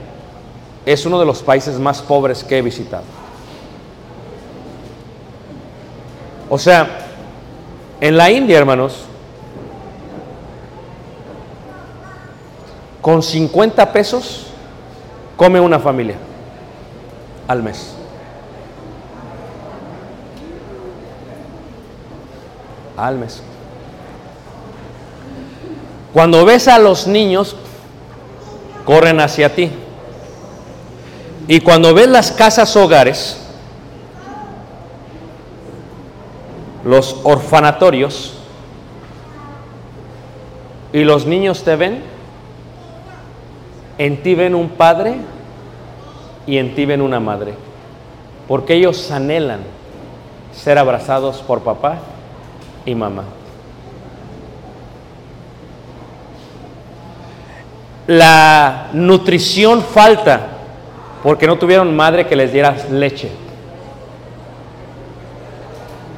es 0.86 1.04
uno 1.04 1.20
de 1.20 1.26
los 1.26 1.42
países 1.42 1.78
más 1.78 2.00
pobres 2.00 2.42
que 2.42 2.58
he 2.58 2.62
visitado. 2.62 3.04
O 6.48 6.58
sea, 6.58 6.86
en 8.00 8.16
la 8.16 8.30
India, 8.30 8.58
hermanos, 8.58 9.04
con 13.00 13.22
50 13.22 13.92
pesos 13.92 14.51
come 15.42 15.58
una 15.58 15.80
familia 15.80 16.14
al 17.48 17.64
mes. 17.64 17.96
Al 22.96 23.18
mes. 23.18 23.42
Cuando 26.12 26.44
ves 26.44 26.68
a 26.68 26.78
los 26.78 27.08
niños, 27.08 27.56
corren 28.84 29.18
hacia 29.18 29.52
ti. 29.52 29.72
Y 31.48 31.58
cuando 31.58 31.92
ves 31.92 32.06
las 32.06 32.30
casas 32.30 32.76
hogares, 32.76 33.36
los 36.84 37.16
orfanatorios, 37.24 38.34
y 40.92 41.02
los 41.02 41.26
niños 41.26 41.64
te 41.64 41.74
ven, 41.74 42.00
en 43.98 44.22
ti 44.22 44.36
ven 44.36 44.54
un 44.54 44.68
padre 44.68 45.31
y 46.46 46.58
en 46.58 46.74
ti 46.74 46.86
ven 46.86 47.00
una 47.00 47.20
madre, 47.20 47.54
porque 48.48 48.74
ellos 48.74 49.10
anhelan 49.10 49.60
ser 50.52 50.78
abrazados 50.78 51.38
por 51.38 51.60
papá 51.60 51.98
y 52.84 52.94
mamá. 52.94 53.24
La 58.06 58.88
nutrición 58.92 59.82
falta 59.82 60.48
porque 61.22 61.46
no 61.46 61.56
tuvieron 61.56 61.94
madre 61.94 62.26
que 62.26 62.34
les 62.34 62.52
diera 62.52 62.76
leche. 62.90 63.30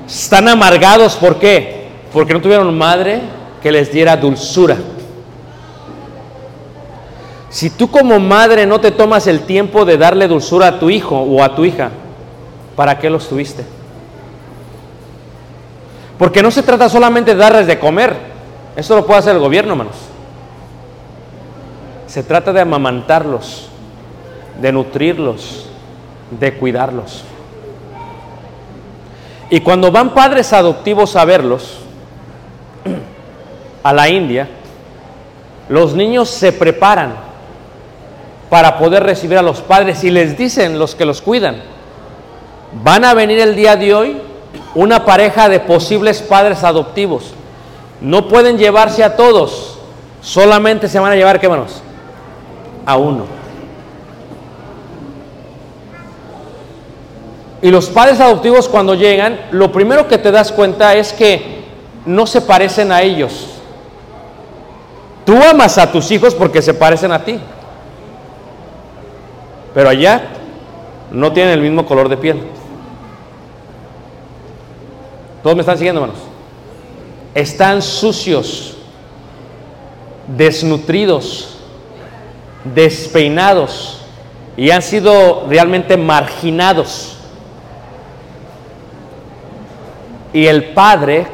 Están 0.07 0.49
amargados, 0.49 1.17
¿por 1.17 1.39
qué? 1.39 1.89
Porque 2.13 2.33
no 2.33 2.41
tuvieron 2.41 2.77
madre 2.77 3.21
que 3.63 3.71
les 3.71 3.93
diera 3.93 4.17
dulzura. 4.17 4.77
Si 7.55 7.71
tú 7.71 7.89
como 7.89 8.19
madre 8.19 8.67
no 8.67 8.81
te 8.81 8.91
tomas 8.91 9.29
el 9.29 9.43
tiempo 9.43 9.85
de 9.85 9.97
darle 9.97 10.27
dulzura 10.27 10.67
a 10.67 10.79
tu 10.81 10.91
hijo 10.91 11.17
o 11.17 11.41
a 11.41 11.55
tu 11.55 11.65
hija, 11.65 11.91
¿para 12.75 12.99
qué 12.99 13.09
los 13.09 13.29
tuviste? 13.29 13.65
Porque 16.19 16.43
no 16.43 16.51
se 16.51 16.65
trata 16.65 16.89
solamente 16.89 17.33
de 17.33 17.37
darles 17.37 17.69
de 17.69 17.79
comer. 17.79 18.17
Eso 18.75 18.97
lo 18.97 19.07
puede 19.07 19.21
hacer 19.21 19.37
el 19.37 19.41
gobierno, 19.41 19.75
hermanos. 19.75 19.95
Se 22.09 22.25
trata 22.25 22.53
de 22.53 22.61
amamantarlos, 22.61 23.69
de 24.61 24.73
nutrirlos, 24.73 25.69
de 26.33 26.55
cuidarlos. 26.55 27.23
Y 29.49 29.61
cuando 29.61 29.93
van 29.93 30.13
padres 30.13 30.53
adoptivos 30.53 31.15
a 31.15 31.25
verlos, 31.25 31.79
a 33.85 33.93
la 33.93 34.09
India, 34.09 34.49
los 35.69 35.95
niños 35.95 36.29
se 36.31 36.51
preparan 36.51 37.24
para 38.55 38.79
poder 38.79 39.03
recibir 39.03 39.37
a 39.37 39.43
los 39.43 39.63
padres 39.63 40.05
y 40.05 40.13
les 40.13 40.39
dicen 40.39 40.79
los 40.79 40.95
que 40.95 41.05
los 41.05 41.21
cuidan, 41.21 41.61
van 42.85 43.05
a 43.05 43.13
venir 43.13 43.41
el 43.41 43.57
día 43.57 43.75
de 43.75 43.93
hoy 43.93 44.17
una 44.77 45.05
pareja 45.05 45.49
de 45.49 45.59
posibles 45.59 46.23
padres 46.23 46.63
adoptivos. 46.63 47.35
No 48.01 48.29
pueden 48.29 48.57
llevarse 48.57 49.03
a 49.03 49.17
todos, 49.17 49.79
solamente 50.21 50.87
se 50.87 51.01
van 51.01 51.11
a 51.11 51.17
llevar, 51.17 51.41
¿qué 51.41 51.49
manos? 51.49 51.83
A 52.87 52.97
uno. 52.97 53.25
Y 57.61 57.73
los 57.73 57.89
padres 57.89 58.21
adoptivos 58.21 58.69
cuando 58.69 58.95
llegan, 58.95 59.37
lo 59.51 59.73
primero 59.73 60.07
que 60.07 60.19
te 60.19 60.31
das 60.31 60.53
cuenta 60.53 60.95
es 60.95 61.13
que 61.13 61.65
no 62.07 62.25
se 62.25 62.41
parecen 62.41 62.93
a 62.93 63.03
ellos. 63.03 63.49
Tú 65.27 65.37
amas 65.43 65.77
a 65.77 65.91
tus 65.91 66.09
hijos 66.13 66.37
porque 66.37 66.63
se 66.63 66.73
parecen 66.73 67.11
a 67.11 67.25
ti. 67.25 67.41
Pero 69.75 69.89
allá 69.89 70.23
no 71.11 71.33
tienen 71.33 71.55
el 71.55 71.61
mismo 71.61 71.85
color 71.85 72.09
de 72.09 72.17
piel. 72.17 72.41
¿Todos 75.43 75.57
me 75.57 75.61
están 75.61 75.77
siguiendo, 75.77 76.01
hermanos? 76.01 76.23
Están 77.35 77.83
sucios, 77.83 78.77
desnutridos, 80.29 81.59
despeinados 82.75 84.01
y 84.57 84.71
han 84.71 84.81
sido 84.81 85.47
realmente 85.49 85.97
marginados. 85.97 87.17
Y 90.33 90.47
el 90.47 90.73
Padre 90.73 91.27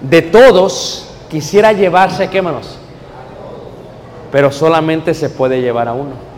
de 0.00 0.22
todos 0.22 1.08
quisiera 1.30 1.72
llevarse, 1.72 2.28
¿qué 2.28 2.40
manos? 2.40 2.78
Pero 4.30 4.52
solamente 4.52 5.14
se 5.14 5.30
puede 5.30 5.60
llevar 5.60 5.88
a 5.88 5.92
uno. 5.94 6.35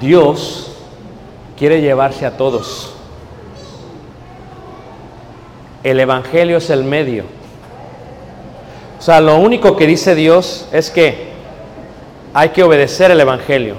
Dios 0.00 0.72
quiere 1.58 1.80
llevarse 1.80 2.26
a 2.26 2.36
todos. 2.36 2.94
El 5.82 5.98
Evangelio 6.00 6.58
es 6.58 6.70
el 6.70 6.84
medio. 6.84 7.24
O 8.98 9.02
sea, 9.02 9.20
lo 9.20 9.36
único 9.36 9.76
que 9.76 9.86
dice 9.86 10.14
Dios 10.14 10.68
es 10.72 10.90
que 10.90 11.28
hay 12.34 12.50
que 12.50 12.62
obedecer 12.62 13.10
el 13.10 13.20
Evangelio. 13.20 13.76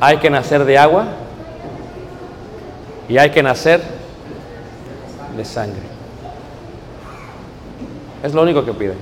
Hay 0.00 0.18
que 0.18 0.30
nacer 0.30 0.64
de 0.64 0.78
agua 0.78 1.06
y 3.08 3.18
hay 3.18 3.30
que 3.30 3.42
nacer 3.42 3.82
de 5.36 5.44
sangre. 5.44 5.82
Es 8.22 8.34
lo 8.34 8.42
único 8.42 8.64
que 8.64 8.72
pide. 8.72 8.94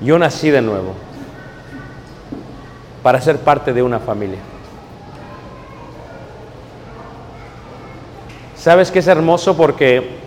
Yo 0.00 0.16
nací 0.18 0.50
de 0.50 0.62
nuevo 0.62 1.07
para 3.08 3.22
ser 3.22 3.38
parte 3.38 3.72
de 3.72 3.82
una 3.82 4.00
familia. 4.00 4.36
¿Sabes 8.54 8.90
qué 8.90 8.98
es 8.98 9.06
hermoso? 9.06 9.56
Porque 9.56 10.18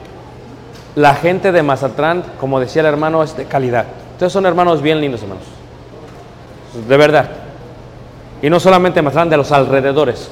la 0.95 1.13
gente 1.13 1.51
de 1.51 1.61
Mazatlán, 1.61 2.23
como 2.39 2.59
decía 2.59 2.79
el 2.79 2.87
hermano, 2.87 3.21
es 3.21 3.37
de 3.37 3.45
calidad. 3.45 3.85
Ustedes 4.13 4.33
son 4.33 4.47
hermanos 4.47 4.81
bien 4.81 4.99
lindos, 4.99 5.21
hermanos. 5.21 5.43
De 6.87 6.97
verdad. 6.97 7.29
Y 8.41 8.49
no 8.49 8.59
solamente 8.59 8.99
Mazatlán, 9.03 9.29
de 9.29 9.37
los 9.37 9.51
alrededores. 9.51 10.31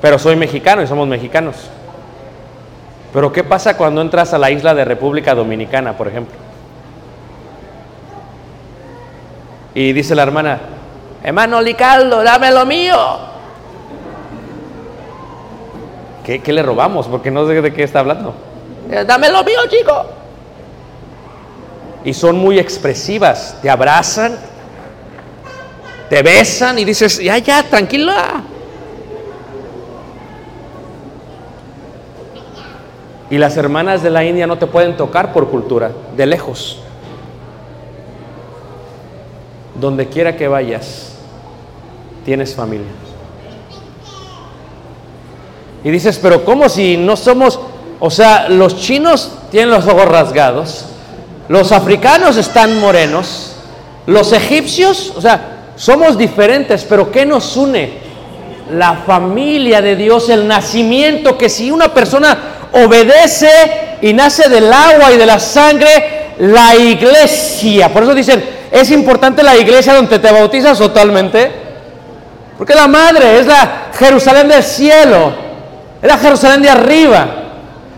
Pero 0.00 0.18
soy 0.18 0.36
mexicano 0.36 0.80
y 0.80 0.86
somos 0.86 1.06
mexicanos. 1.06 1.56
Pero 3.12 3.30
¿qué 3.30 3.44
pasa 3.44 3.76
cuando 3.76 4.00
entras 4.00 4.32
a 4.32 4.38
la 4.38 4.50
isla 4.50 4.72
de 4.74 4.86
República 4.86 5.34
Dominicana, 5.34 5.94
por 5.98 6.08
ejemplo? 6.08 6.43
Y 9.74 9.92
dice 9.92 10.14
la 10.14 10.22
hermana, 10.22 10.60
hermano 11.22 11.60
Licaldo, 11.60 12.22
dame 12.22 12.50
lo 12.52 12.64
mío. 12.64 12.96
¿Qué, 16.24 16.40
qué 16.40 16.52
le 16.52 16.62
robamos? 16.62 17.06
Porque 17.08 17.30
no 17.30 17.46
sé 17.46 17.60
de 17.60 17.72
qué 17.74 17.82
está 17.82 17.98
hablando. 18.00 18.34
"Eh, 18.90 19.04
Dame 19.06 19.28
lo 19.30 19.42
mío, 19.44 19.58
chico. 19.68 20.06
Y 22.04 22.14
son 22.14 22.36
muy 22.38 22.58
expresivas, 22.58 23.58
te 23.62 23.68
abrazan, 23.70 24.38
te 26.08 26.22
besan 26.22 26.78
y 26.78 26.84
dices, 26.84 27.18
ya, 27.18 27.38
ya, 27.38 27.62
tranquila. 27.62 28.42
Y 33.30 33.38
las 33.38 33.56
hermanas 33.56 34.02
de 34.02 34.10
la 34.10 34.22
India 34.24 34.46
no 34.46 34.58
te 34.58 34.66
pueden 34.66 34.96
tocar 34.96 35.32
por 35.32 35.48
cultura, 35.48 35.90
de 36.16 36.26
lejos. 36.26 36.80
Donde 39.74 40.08
quiera 40.08 40.36
que 40.36 40.48
vayas, 40.48 41.12
tienes 42.24 42.54
familia. 42.54 42.86
Y 45.84 45.90
dices, 45.90 46.18
pero 46.20 46.44
¿cómo 46.44 46.68
si 46.68 46.96
no 46.96 47.14
somos, 47.16 47.60
o 48.00 48.10
sea, 48.10 48.48
los 48.48 48.76
chinos 48.76 49.32
tienen 49.50 49.70
los 49.70 49.86
ojos 49.86 50.06
rasgados, 50.06 50.86
los 51.48 51.72
africanos 51.72 52.38
están 52.38 52.80
morenos, 52.80 53.52
los 54.06 54.32
egipcios, 54.32 55.12
o 55.14 55.20
sea, 55.20 55.72
somos 55.76 56.16
diferentes, 56.16 56.86
pero 56.88 57.10
¿qué 57.10 57.26
nos 57.26 57.54
une? 57.56 58.04
La 58.72 58.94
familia 59.06 59.82
de 59.82 59.94
Dios, 59.94 60.30
el 60.30 60.48
nacimiento, 60.48 61.36
que 61.36 61.50
si 61.50 61.70
una 61.70 61.92
persona 61.92 62.38
obedece 62.72 63.50
y 64.00 64.14
nace 64.14 64.48
del 64.48 64.72
agua 64.72 65.12
y 65.12 65.18
de 65.18 65.26
la 65.26 65.38
sangre, 65.38 66.32
la 66.38 66.74
iglesia, 66.76 67.92
por 67.92 68.04
eso 68.04 68.14
dicen, 68.14 68.42
es 68.74 68.90
importante 68.90 69.44
la 69.44 69.56
iglesia 69.56 69.94
donde 69.94 70.18
te 70.18 70.32
bautizas 70.32 70.76
totalmente, 70.76 71.48
porque 72.58 72.74
la 72.74 72.88
madre 72.88 73.38
es 73.38 73.46
la 73.46 73.86
Jerusalén 73.96 74.48
del 74.48 74.64
cielo, 74.64 75.32
es 76.02 76.08
la 76.08 76.18
Jerusalén 76.18 76.60
de 76.60 76.70
arriba. 76.70 77.26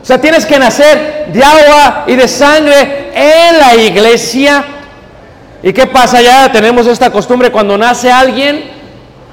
O 0.02 0.04
sea, 0.04 0.20
tienes 0.20 0.44
que 0.44 0.58
nacer 0.58 1.28
de 1.32 1.42
agua 1.42 2.04
y 2.06 2.14
de 2.14 2.28
sangre 2.28 3.10
en 3.14 3.58
la 3.58 3.74
iglesia. 3.74 4.64
¿Y 5.62 5.72
qué 5.72 5.86
pasa? 5.86 6.20
Ya 6.20 6.52
tenemos 6.52 6.86
esta 6.86 7.10
costumbre 7.10 7.50
cuando 7.50 7.78
nace 7.78 8.12
alguien, 8.12 8.70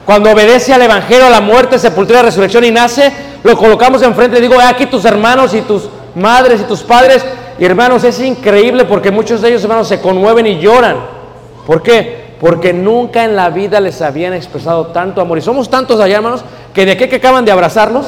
cuando 0.06 0.32
obedece 0.32 0.74
al 0.74 0.84
Evangelio, 0.84 1.26
a 1.26 1.30
la 1.30 1.42
muerte, 1.42 1.78
sepultura 1.78 2.22
resurrección 2.22 2.64
y 2.64 2.72
nace, 2.72 3.12
lo 3.44 3.58
colocamos 3.58 4.02
enfrente 4.02 4.38
y 4.38 4.42
digo, 4.42 4.56
"Eh, 4.56 4.64
aquí 4.66 4.86
tus 4.86 5.04
hermanos 5.04 5.54
y 5.54 5.60
tus 5.60 5.90
madres 6.16 6.62
y 6.62 6.64
tus 6.64 6.84
padres. 6.84 7.26
Y 7.60 7.66
hermanos, 7.66 8.06
es 8.06 8.18
increíble 8.22 8.86
porque 8.86 9.12
muchos 9.12 9.42
de 9.42 9.50
ellos, 9.50 9.62
hermanos, 9.64 9.90
se 9.90 10.00
conmueven 10.00 10.48
y 10.48 10.60
lloran. 10.60 11.13
¿Por 11.66 11.82
qué? 11.82 12.36
Porque 12.40 12.74
nunca 12.74 13.24
en 13.24 13.36
la 13.36 13.50
vida 13.50 13.80
les 13.80 14.02
habían 14.02 14.34
expresado 14.34 14.88
tanto 14.88 15.22
amor. 15.22 15.38
Y 15.38 15.42
somos 15.42 15.70
tantos 15.70 16.00
allá, 16.00 16.18
hermanos, 16.18 16.44
que 16.74 16.86
de 16.86 16.98
qué 16.98 17.08
que 17.08 17.18
acaban 17.18 17.46
de 17.46 17.52
abrazarlos. 17.52 18.06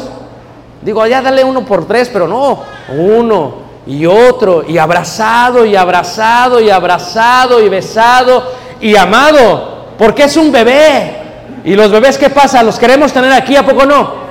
Digo, 0.82 1.06
ya 1.08 1.22
dale 1.22 1.44
uno 1.44 1.66
por 1.66 1.88
tres, 1.88 2.10
pero 2.12 2.28
no, 2.28 2.60
uno 2.96 3.66
y 3.88 4.06
otro, 4.06 4.64
y 4.68 4.78
abrazado, 4.78 5.66
y 5.66 5.76
abrazado, 5.76 6.60
y 6.60 6.70
abrazado, 6.70 7.62
y 7.62 7.70
besado, 7.70 8.44
y 8.82 8.96
amado, 8.96 9.86
porque 9.98 10.24
es 10.24 10.38
un 10.38 10.52
bebé. 10.52 11.18
Y 11.64 11.76
los 11.76 11.92
bebés, 11.92 12.18
¿qué 12.18 12.30
pasa? 12.30 12.62
¿Los 12.62 12.78
queremos 12.78 13.12
tener 13.12 13.32
aquí? 13.32 13.56
¿A 13.56 13.66
poco 13.66 13.86
no? 13.86 14.26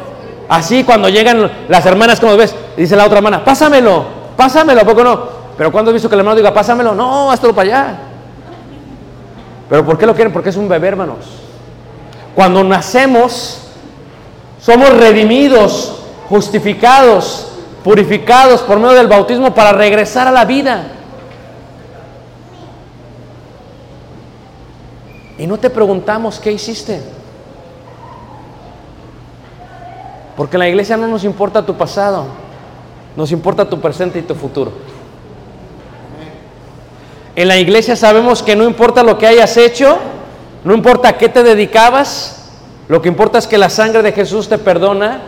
Así 0.48 0.84
cuando 0.84 1.08
llegan 1.08 1.50
las 1.68 1.86
hermanas, 1.86 2.20
como 2.20 2.36
ves, 2.36 2.54
dice 2.76 2.94
la 2.96 3.06
otra 3.06 3.18
hermana, 3.18 3.44
pásamelo, 3.44 4.04
pásamelo, 4.36 4.82
¿a 4.82 4.84
poco 4.84 5.02
no? 5.02 5.20
Pero 5.56 5.72
cuando 5.72 5.90
has 5.90 5.94
visto 5.94 6.08
que 6.08 6.14
el 6.14 6.20
hermano 6.20 6.36
diga, 6.36 6.52
pásamelo, 6.52 6.94
no, 6.94 7.30
hazlo 7.30 7.54
para 7.54 7.68
allá. 7.68 7.98
Pero 9.68 9.84
¿por 9.84 9.98
qué 9.98 10.06
lo 10.06 10.14
quieren? 10.14 10.32
Porque 10.32 10.50
es 10.50 10.56
un 10.56 10.68
bebé, 10.68 10.88
hermanos. 10.88 11.18
Cuando 12.34 12.62
nacemos, 12.64 13.68
somos 14.60 14.90
redimidos, 14.90 16.02
justificados, 16.28 17.48
purificados 17.82 18.62
por 18.62 18.78
medio 18.78 18.94
del 18.94 19.06
bautismo 19.06 19.54
para 19.54 19.72
regresar 19.72 20.26
a 20.26 20.30
la 20.30 20.44
vida. 20.44 20.88
Y 25.38 25.46
no 25.46 25.58
te 25.58 25.70
preguntamos 25.70 26.38
qué 26.38 26.52
hiciste. 26.52 27.02
Porque 30.36 30.56
en 30.56 30.60
la 30.60 30.68
iglesia 30.68 30.96
no 30.96 31.06
nos 31.06 31.24
importa 31.24 31.64
tu 31.64 31.74
pasado, 31.74 32.26
nos 33.16 33.30
importa 33.30 33.68
tu 33.68 33.80
presente 33.80 34.18
y 34.18 34.22
tu 34.22 34.34
futuro. 34.34 34.72
En 37.36 37.48
la 37.48 37.58
iglesia 37.58 37.96
sabemos 37.96 38.42
que 38.42 38.54
no 38.54 38.64
importa 38.64 39.02
lo 39.02 39.18
que 39.18 39.26
hayas 39.26 39.56
hecho, 39.56 39.98
no 40.62 40.72
importa 40.74 41.08
a 41.08 41.18
qué 41.18 41.28
te 41.28 41.42
dedicabas, 41.42 42.44
lo 42.88 43.02
que 43.02 43.08
importa 43.08 43.38
es 43.38 43.46
que 43.46 43.58
la 43.58 43.70
sangre 43.70 44.02
de 44.02 44.12
Jesús 44.12 44.48
te 44.48 44.58
perdona 44.58 45.20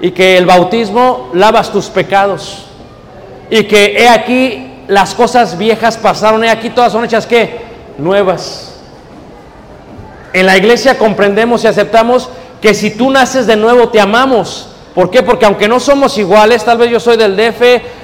y 0.00 0.10
que 0.10 0.36
el 0.36 0.46
bautismo 0.46 1.30
lavas 1.34 1.72
tus 1.72 1.86
pecados. 1.86 2.66
Y 3.48 3.64
que 3.64 3.96
he 3.96 4.08
aquí 4.08 4.84
las 4.88 5.14
cosas 5.14 5.56
viejas 5.56 5.96
pasaron, 5.96 6.44
he 6.44 6.50
aquí 6.50 6.70
todas 6.70 6.92
son 6.92 7.04
hechas 7.04 7.26
que 7.26 7.60
nuevas. 7.98 8.74
En 10.32 10.46
la 10.46 10.56
iglesia 10.56 10.98
comprendemos 10.98 11.64
y 11.64 11.68
aceptamos 11.68 12.28
que 12.60 12.74
si 12.74 12.90
tú 12.90 13.10
naces 13.10 13.46
de 13.46 13.56
nuevo 13.56 13.88
te 13.88 14.00
amamos. 14.00 14.69
¿Por 14.94 15.08
qué? 15.10 15.22
Porque 15.22 15.46
aunque 15.46 15.68
no 15.68 15.78
somos 15.78 16.18
iguales, 16.18 16.64
tal 16.64 16.78
vez 16.78 16.90
yo 16.90 16.98
soy 16.98 17.16
del 17.16 17.36
DF 17.36 17.62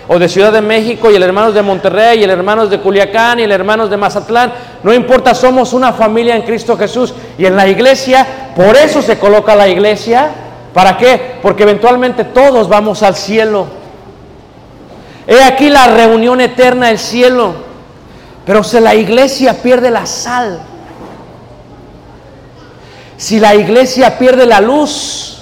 o 0.09 0.19
de 0.19 0.29
Ciudad 0.29 0.53
de 0.53 0.61
México 0.61 1.11
y 1.11 1.17
el 1.17 1.23
hermano 1.23 1.51
de 1.51 1.61
Monterrey 1.61 2.21
y 2.21 2.25
el 2.25 2.31
hermano 2.31 2.67
de 2.69 2.81
Culiacán 2.81 3.41
y 3.41 3.43
el 3.43 3.51
hermano 3.51 3.89
de 3.89 3.97
Mazatlán, 3.97 4.53
no 4.85 4.95
importa, 4.95 5.35
somos 5.35 5.73
una 5.73 5.93
familia 5.93 6.37
en 6.37 6.43
Cristo 6.43 6.77
Jesús. 6.77 7.13
Y 7.39 7.45
en 7.45 7.57
la 7.57 7.67
iglesia, 7.67 8.53
por 8.55 8.77
eso 8.77 9.03
se 9.03 9.19
coloca 9.19 9.57
la 9.57 9.67
iglesia. 9.67 10.31
¿Para 10.73 10.97
qué? 10.97 11.39
Porque 11.43 11.65
eventualmente 11.65 12.23
todos 12.23 12.69
vamos 12.69 13.03
al 13.03 13.17
cielo. 13.17 13.67
He 15.27 15.43
aquí 15.43 15.69
la 15.71 15.89
reunión 15.89 16.41
eterna 16.41 16.87
del 16.87 16.99
cielo. 16.99 17.67
Pero 18.45 18.63
si 18.63 18.79
la 18.79 18.95
iglesia 18.95 19.55
pierde 19.61 19.91
la 19.91 20.07
sal, 20.07 20.61
si 23.17 23.41
la 23.41 23.57
iglesia 23.57 24.19
pierde 24.19 24.47
la 24.47 24.61
luz, 24.61 25.36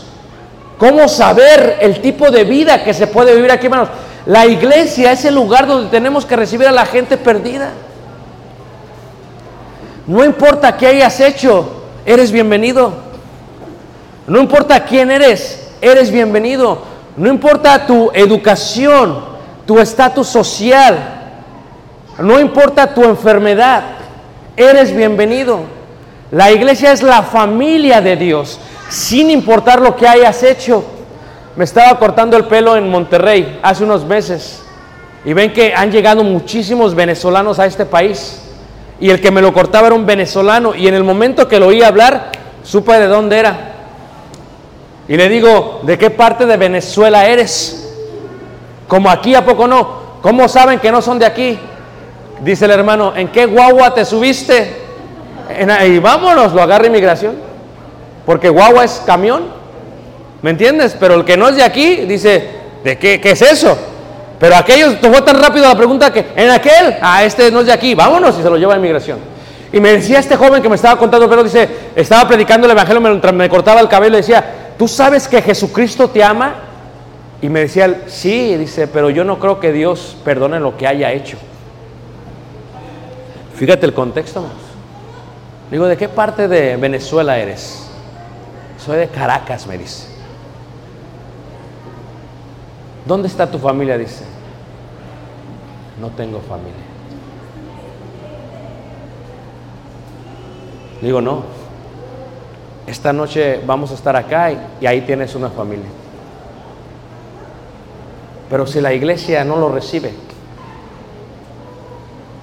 ¿cómo 0.85 1.09
saber 1.09 1.79
el 1.81 2.03
tipo 2.03 2.31
de 2.31 2.45
vida 2.45 2.85
que 2.85 2.93
se 2.93 3.07
puede 3.07 3.35
vivir 3.35 3.51
aquí, 3.51 3.65
hermanos? 3.69 3.89
La 4.27 4.45
iglesia 4.45 5.13
es 5.13 5.25
el 5.25 5.35
lugar 5.35 5.67
donde 5.67 5.89
tenemos 5.89 6.27
que 6.27 6.37
recibir 6.37 6.69
a 6.69 6.73
la 6.73 6.85
gente 6.85 7.17
perdida. 7.17 7.71
No 10.07 10.23
importa 10.23 10.77
qué 10.77 10.89
hayas 10.89 11.19
hecho, 11.21 11.85
eres 12.05 12.31
bienvenido. 12.31 12.93
No 14.27 14.39
importa 14.41 14.85
quién 14.85 15.11
eres, 15.11 15.71
eres 15.81 16.11
bienvenido. 16.11 16.83
No 17.17 17.31
importa 17.31 17.87
tu 17.87 18.11
educación, 18.13 19.25
tu 19.65 19.79
estatus 19.79 20.29
social, 20.29 20.99
no 22.19 22.39
importa 22.39 22.93
tu 22.93 23.05
enfermedad, 23.05 23.85
eres 24.55 24.95
bienvenido. 24.95 25.61
La 26.31 26.53
iglesia 26.53 26.93
es 26.93 27.03
la 27.03 27.23
familia 27.23 28.03
de 28.03 28.17
Dios, 28.17 28.59
sin 28.89 29.31
importar 29.31 29.81
lo 29.81 29.97
que 29.97 30.07
hayas 30.07 30.43
hecho. 30.43 30.85
Me 31.57 31.65
estaba 31.65 31.99
cortando 31.99 32.37
el 32.37 32.47
pelo 32.47 32.77
en 32.77 32.91
Monterrey 32.91 33.61
hace 33.63 33.85
unos 33.85 34.05
meses 34.05 34.63
y 35.25 35.33
ven 35.33 35.53
que 35.53 35.75
han 35.75 35.91
llegado 35.91 36.25
muchísimos 36.25 36.95
venezolanos 36.95 37.59
a 37.59 37.67
este 37.67 37.87
país. 37.87 38.41
Y 39.01 39.11
el 39.11 39.21
que 39.21 39.31
me 39.31 39.43
lo 39.43 39.53
cortaba 39.53 39.89
era 39.89 39.97
un 39.97 40.07
venezolano 40.07 40.75
y 40.75 40.87
en 40.87 40.95
el 40.95 41.05
momento 41.05 41.49
que 41.49 41.59
lo 41.59 41.69
oí 41.69 41.83
hablar, 41.83 42.31
supe 42.63 42.93
de 42.99 43.07
dónde 43.07 43.39
era. 43.39 43.73
Y 45.09 45.17
le 45.17 45.29
digo, 45.29 45.81
¿de 45.83 45.99
qué 45.99 46.11
parte 46.11 46.47
de 46.47 46.57
Venezuela 46.57 47.27
eres? 47.27 47.93
Como 48.89 49.11
aquí, 49.11 49.35
¿a 49.35 49.45
poco 49.45 49.67
no? 49.67 50.05
¿Cómo 50.23 50.49
saben 50.49 50.79
que 50.79 50.91
no 50.91 51.03
son 51.03 51.19
de 51.19 51.27
aquí? 51.27 51.59
Dice 52.43 52.65
el 52.65 52.71
hermano, 52.71 53.13
¿en 53.15 53.29
qué 53.29 53.47
guagua 53.47 53.93
te 53.93 54.05
subiste? 54.05 54.83
En, 55.51 56.03
vámonos, 56.03 56.53
lo 56.53 56.63
agarra 56.63 56.87
inmigración. 56.87 57.37
Porque 58.27 58.49
guagua 58.49 58.85
es 58.85 59.03
camión. 59.07 59.45
¿Me 60.43 60.51
entiendes? 60.51 60.97
Pero 60.99 61.15
el 61.15 61.25
que 61.25 61.37
no 61.37 61.49
es 61.49 61.57
de 61.57 61.63
aquí 61.63 61.97
dice, 62.07 62.51
¿de 62.83 62.99
qué, 62.99 63.21
qué 63.21 63.31
es 63.31 63.43
eso? 63.43 63.77
Pero 64.39 64.57
aquellos, 64.57 64.97
fue 64.97 65.23
tan 65.23 65.41
rápido 65.41 65.67
la 65.67 65.77
pregunta 65.77 66.13
que, 66.13 66.27
en 66.37 66.51
aquel, 66.51 66.97
ah, 67.01 67.25
este 67.25 67.51
no 67.51 67.61
es 67.61 67.67
de 67.67 67.73
aquí, 67.73 67.95
vámonos 67.95 68.39
y 68.39 68.43
se 68.43 68.51
lo 68.51 68.57
lleva 68.57 68.75
a 68.75 68.77
inmigración. 68.77 69.19
Y 69.73 69.81
me 69.81 69.93
decía 69.93 70.19
este 70.19 70.37
joven 70.37 70.63
que 70.63 70.69
me 70.69 70.77
estaba 70.77 70.99
contando, 70.99 71.29
pero 71.29 71.43
dice, 71.43 71.69
estaba 71.97 72.29
predicando 72.29 72.67
el 72.67 72.73
evangelio 72.73 73.01
mientras 73.01 73.33
me 73.33 73.49
cortaba 73.49 73.81
el 73.81 73.89
cabello 73.89 74.15
y 74.15 74.19
decía, 74.19 74.73
¿tú 74.79 74.87
sabes 74.87 75.27
que 75.29 75.41
Jesucristo 75.41 76.09
te 76.09 76.23
ama? 76.23 76.55
Y 77.41 77.49
me 77.49 77.61
decía, 77.61 77.87
él, 77.87 77.97
sí, 78.07 78.57
dice, 78.57 78.87
pero 78.87 79.11
yo 79.11 79.25
no 79.25 79.39
creo 79.39 79.59
que 79.61 79.73
Dios 79.73 80.17
perdone 80.25 80.61
lo 80.61 80.77
que 80.77 80.87
haya 80.87 81.11
hecho. 81.13 81.39
Fíjate 83.57 83.87
el 83.87 83.95
contexto. 83.95 84.45
Digo, 85.71 85.87
¿de 85.87 85.97
qué 85.97 86.09
parte 86.09 86.49
de 86.49 86.77
Venezuela 86.77 87.39
eres? 87.39 87.84
Soy 88.85 88.99
de 88.99 89.09
Caracas, 89.09 89.67
me 89.67 89.79
dice. 89.79 90.07
¿Dónde 93.07 93.29
está 93.29 93.51
tu 93.51 93.59
familia? 93.59 93.97
Dice. 93.97 94.25
No 95.99 96.11
tengo 96.11 96.41
familia. 96.41 96.75
Digo, 101.01 101.23
no. 101.23 101.45
Esta 102.87 103.13
noche 103.15 103.63
vamos 103.65 103.91
a 103.91 103.95
estar 103.95 104.17
acá 104.17 104.53
y, 104.53 104.59
y 104.83 104.87
ahí 104.87 105.01
tienes 105.01 105.35
una 105.35 105.49
familia. 105.49 105.89
Pero 108.51 108.67
si 108.67 108.83
la 108.83 108.93
iglesia 108.93 109.45
no 109.45 109.57
lo 109.57 109.71
recibe, 109.71 110.13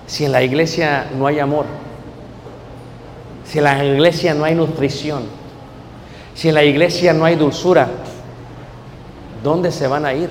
si 0.08 0.26
en 0.26 0.32
la 0.32 0.42
iglesia 0.42 1.06
no 1.16 1.28
hay 1.28 1.38
amor, 1.38 1.66
si 3.46 3.60
en 3.60 3.64
la 3.66 3.86
iglesia 3.86 4.34
no 4.34 4.44
hay 4.44 4.56
nutrición, 4.56 5.41
si 6.36 6.50
en 6.50 6.56
la 6.56 6.64
iglesia 6.64 7.14
no 7.14 7.26
hay 7.26 7.36
dulzura, 7.36 7.88
¿dónde 9.44 9.72
se 9.72 9.88
van 9.88 10.06
a 10.06 10.14
ir? 10.14 10.30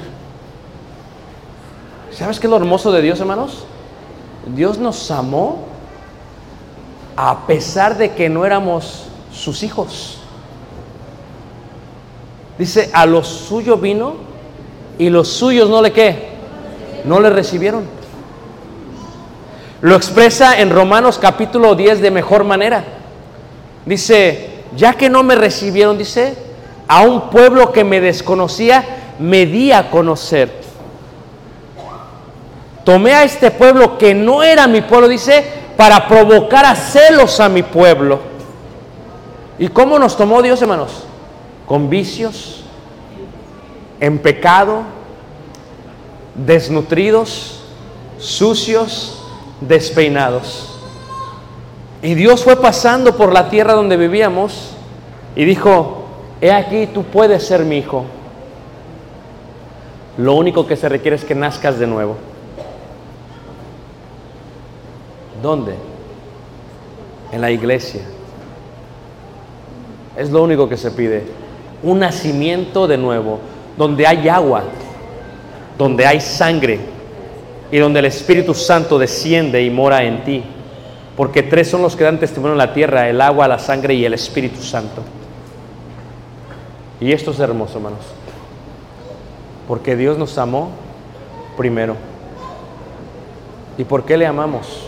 ¿Sabes 2.12 2.40
qué 2.40 2.46
es 2.46 2.50
lo 2.50 2.56
hermoso 2.56 2.92
de 2.92 3.02
Dios, 3.02 3.20
hermanos? 3.20 3.64
Dios 4.54 4.78
nos 4.78 5.10
amó 5.10 5.64
a 7.16 7.46
pesar 7.46 7.96
de 7.96 8.12
que 8.12 8.28
no 8.28 8.44
éramos 8.44 9.06
sus 9.32 9.62
hijos. 9.62 10.18
Dice, 12.58 12.90
a 12.92 13.06
los 13.06 13.26
suyos 13.26 13.80
vino 13.80 14.14
y 14.98 15.08
los 15.08 15.28
suyos 15.28 15.70
no 15.70 15.80
le 15.80 15.92
qué, 15.92 16.28
no 17.04 17.20
le 17.20 17.30
recibieron. 17.30 17.84
Lo 19.80 19.96
expresa 19.96 20.60
en 20.60 20.70
Romanos 20.70 21.18
capítulo 21.18 21.74
10 21.74 22.02
de 22.02 22.10
mejor 22.10 22.44
manera. 22.44 22.84
Dice, 23.86 24.49
ya 24.76 24.94
que 24.94 25.08
no 25.08 25.22
me 25.22 25.34
recibieron, 25.34 25.98
dice, 25.98 26.34
a 26.88 27.02
un 27.02 27.30
pueblo 27.30 27.72
que 27.72 27.84
me 27.84 28.00
desconocía, 28.00 28.84
me 29.18 29.46
di 29.46 29.72
a 29.72 29.90
conocer. 29.90 30.60
Tomé 32.84 33.12
a 33.12 33.24
este 33.24 33.50
pueblo 33.50 33.98
que 33.98 34.14
no 34.14 34.42
era 34.42 34.66
mi 34.66 34.80
pueblo, 34.80 35.08
dice, 35.08 35.44
para 35.76 36.08
provocar 36.08 36.64
a 36.64 36.74
celos 36.74 37.38
a 37.40 37.48
mi 37.48 37.62
pueblo. 37.62 38.20
¿Y 39.58 39.68
cómo 39.68 39.98
nos 39.98 40.16
tomó 40.16 40.42
Dios, 40.42 40.60
hermanos? 40.62 41.04
Con 41.66 41.90
vicios, 41.90 42.64
en 44.00 44.18
pecado, 44.18 44.82
desnutridos, 46.34 47.60
sucios, 48.18 49.22
despeinados. 49.60 50.79
Y 52.02 52.14
Dios 52.14 52.42
fue 52.44 52.56
pasando 52.56 53.16
por 53.16 53.32
la 53.32 53.50
tierra 53.50 53.74
donde 53.74 53.96
vivíamos 53.96 54.72
y 55.36 55.44
dijo, 55.44 56.04
he 56.40 56.50
aquí, 56.50 56.86
tú 56.86 57.04
puedes 57.04 57.46
ser 57.46 57.64
mi 57.64 57.78
hijo. 57.78 58.04
Lo 60.16 60.34
único 60.34 60.66
que 60.66 60.76
se 60.76 60.88
requiere 60.88 61.16
es 61.16 61.24
que 61.24 61.34
nazcas 61.34 61.78
de 61.78 61.86
nuevo. 61.86 62.16
¿Dónde? 65.42 65.74
En 67.32 67.40
la 67.40 67.50
iglesia. 67.50 68.02
Es 70.16 70.30
lo 70.30 70.42
único 70.42 70.68
que 70.68 70.76
se 70.76 70.90
pide. 70.90 71.24
Un 71.82 72.00
nacimiento 72.00 72.86
de 72.86 72.98
nuevo, 72.98 73.40
donde 73.76 74.06
hay 74.06 74.28
agua, 74.28 74.64
donde 75.78 76.06
hay 76.06 76.20
sangre 76.20 76.80
y 77.70 77.78
donde 77.78 78.00
el 78.00 78.06
Espíritu 78.06 78.52
Santo 78.52 78.98
desciende 78.98 79.62
y 79.62 79.70
mora 79.70 80.02
en 80.02 80.24
ti. 80.24 80.44
Porque 81.20 81.42
tres 81.42 81.68
son 81.68 81.82
los 81.82 81.96
que 81.96 82.04
dan 82.04 82.18
testimonio 82.18 82.52
en 82.52 82.58
la 82.58 82.72
tierra, 82.72 83.06
el 83.06 83.20
agua, 83.20 83.46
la 83.46 83.58
sangre 83.58 83.92
y 83.92 84.06
el 84.06 84.14
Espíritu 84.14 84.62
Santo. 84.62 85.02
Y 86.98 87.12
esto 87.12 87.32
es 87.32 87.40
hermoso, 87.40 87.76
hermanos. 87.76 88.06
Porque 89.68 89.96
Dios 89.96 90.16
nos 90.16 90.38
amó 90.38 90.70
primero. 91.58 91.94
¿Y 93.76 93.84
por 93.84 94.04
qué 94.04 94.16
le 94.16 94.26
amamos? 94.26 94.86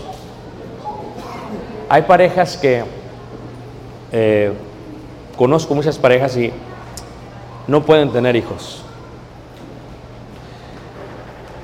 Hay 1.91 2.01
parejas 2.01 2.57
que 2.57 2.83
eh, 4.11 4.55
conozco 5.37 5.75
muchas 5.75 5.99
parejas 5.99 6.35
y 6.39 6.51
no 7.67 7.83
pueden 7.83 8.11
tener 8.11 8.37
hijos. 8.37 8.83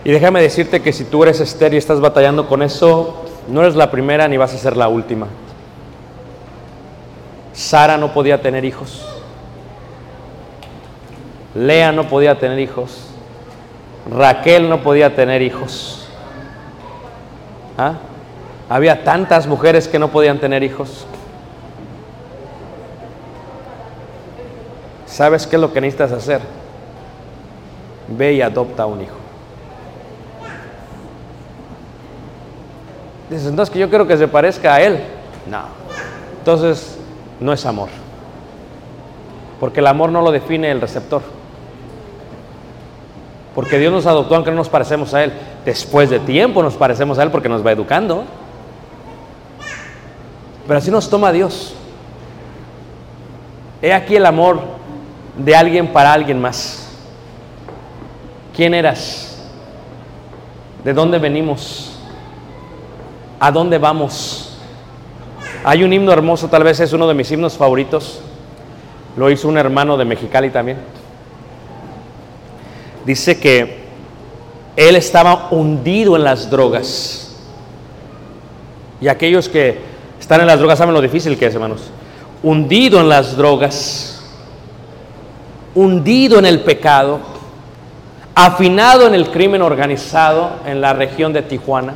Y 0.04 0.10
déjame 0.10 0.42
decirte 0.42 0.82
que 0.82 0.92
si 0.92 1.04
tú 1.04 1.22
eres 1.22 1.40
estéril 1.40 1.76
y 1.76 1.78
estás 1.78 2.00
batallando 2.00 2.46
con 2.46 2.62
eso, 2.62 3.24
no 3.48 3.62
eres 3.62 3.74
la 3.74 3.90
primera 3.90 4.28
ni 4.28 4.36
vas 4.36 4.54
a 4.54 4.58
ser 4.58 4.76
la 4.76 4.88
última. 4.88 5.26
Sara 7.52 7.96
no 7.96 8.12
podía 8.12 8.40
tener 8.40 8.64
hijos. 8.64 9.04
Lea 11.54 11.90
no 11.92 12.04
podía 12.04 12.38
tener 12.38 12.58
hijos. 12.58 13.08
Raquel 14.10 14.68
no 14.68 14.82
podía 14.82 15.14
tener 15.14 15.42
hijos. 15.42 16.08
¿Ah? 17.76 17.94
Había 18.68 19.02
tantas 19.02 19.46
mujeres 19.46 19.88
que 19.88 19.98
no 19.98 20.08
podían 20.08 20.38
tener 20.38 20.62
hijos. 20.62 21.06
¿Sabes 25.06 25.46
qué 25.46 25.56
es 25.56 25.62
lo 25.62 25.72
que 25.72 25.80
necesitas 25.80 26.12
hacer? 26.12 26.40
Ve 28.08 28.34
y 28.34 28.42
adopta 28.42 28.86
un 28.86 29.02
hijo. 29.02 29.17
Dices, 33.30 33.48
entonces 33.48 33.72
que 33.72 33.78
yo 33.78 33.88
quiero 33.88 34.06
que 34.06 34.16
se 34.16 34.28
parezca 34.28 34.74
a 34.74 34.80
Él. 34.80 35.00
No. 35.50 35.62
Entonces, 36.38 36.98
no 37.40 37.52
es 37.52 37.64
amor. 37.66 37.88
Porque 39.60 39.80
el 39.80 39.86
amor 39.86 40.10
no 40.10 40.22
lo 40.22 40.30
define 40.30 40.70
el 40.70 40.80
receptor. 40.80 41.22
Porque 43.54 43.78
Dios 43.78 43.92
nos 43.92 44.06
adoptó 44.06 44.34
aunque 44.36 44.50
no 44.50 44.56
nos 44.56 44.68
parecemos 44.68 45.12
a 45.14 45.24
Él. 45.24 45.32
Después 45.64 46.10
de 46.10 46.20
tiempo 46.20 46.62
nos 46.62 46.74
parecemos 46.74 47.18
a 47.18 47.22
Él 47.22 47.30
porque 47.30 47.48
nos 47.48 47.66
va 47.66 47.72
educando. 47.72 48.24
Pero 50.66 50.78
así 50.78 50.90
nos 50.90 51.10
toma 51.10 51.32
Dios. 51.32 51.74
He 53.82 53.92
aquí 53.92 54.16
el 54.16 54.26
amor 54.26 54.60
de 55.36 55.54
alguien 55.54 55.88
para 55.88 56.12
alguien 56.12 56.40
más. 56.40 56.88
¿Quién 58.54 58.74
eras? 58.74 59.42
¿De 60.84 60.92
dónde 60.92 61.18
venimos? 61.18 61.97
¿A 63.40 63.50
dónde 63.50 63.78
vamos? 63.78 64.56
Hay 65.64 65.84
un 65.84 65.92
himno 65.92 66.12
hermoso, 66.12 66.48
tal 66.48 66.64
vez 66.64 66.80
es 66.80 66.92
uno 66.92 67.06
de 67.06 67.14
mis 67.14 67.30
himnos 67.30 67.56
favoritos. 67.56 68.20
Lo 69.16 69.30
hizo 69.30 69.48
un 69.48 69.58
hermano 69.58 69.96
de 69.96 70.04
Mexicali 70.04 70.50
también. 70.50 70.78
Dice 73.04 73.38
que 73.38 73.78
él 74.76 74.96
estaba 74.96 75.48
hundido 75.50 76.16
en 76.16 76.24
las 76.24 76.50
drogas. 76.50 77.36
Y 79.00 79.08
aquellos 79.08 79.48
que 79.48 79.80
están 80.20 80.40
en 80.40 80.46
las 80.46 80.58
drogas 80.58 80.78
saben 80.78 80.94
lo 80.94 81.00
difícil 81.00 81.38
que 81.38 81.46
es, 81.46 81.54
hermanos. 81.54 81.90
Hundido 82.42 83.00
en 83.00 83.08
las 83.08 83.36
drogas, 83.36 84.22
hundido 85.74 86.38
en 86.38 86.46
el 86.46 86.60
pecado, 86.60 87.18
afinado 88.34 89.06
en 89.06 89.14
el 89.14 89.30
crimen 89.30 89.62
organizado 89.62 90.50
en 90.66 90.80
la 90.80 90.92
región 90.92 91.32
de 91.32 91.42
Tijuana. 91.42 91.94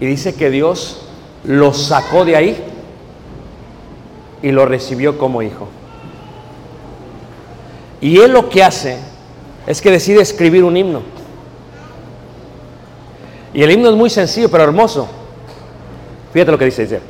Y 0.00 0.06
dice 0.06 0.34
que 0.34 0.50
Dios 0.50 1.02
lo 1.44 1.72
sacó 1.72 2.24
de 2.24 2.36
ahí 2.36 2.64
y 4.42 4.50
lo 4.50 4.66
recibió 4.66 5.18
como 5.18 5.42
hijo. 5.42 5.68
Y 8.00 8.18
él 8.18 8.32
lo 8.32 8.48
que 8.48 8.62
hace 8.62 8.98
es 9.66 9.82
que 9.82 9.90
decide 9.90 10.20
escribir 10.20 10.64
un 10.64 10.76
himno. 10.76 11.02
Y 13.52 13.62
el 13.62 13.70
himno 13.70 13.90
es 13.90 13.96
muy 13.96 14.10
sencillo, 14.10 14.48
pero 14.50 14.64
hermoso. 14.64 15.08
Fíjate 16.32 16.52
lo 16.52 16.58
que 16.58 16.66
dice, 16.66 16.82
dice, 16.82 17.00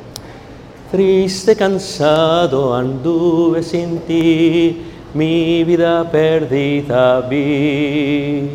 triste, 0.91 1.55
cansado 1.55 2.73
anduve 2.73 3.61
sin 3.61 3.99
ti, 3.99 4.81
mi 5.13 5.63
vida 5.63 6.09
perdida 6.09 7.21
vi. 7.21 8.49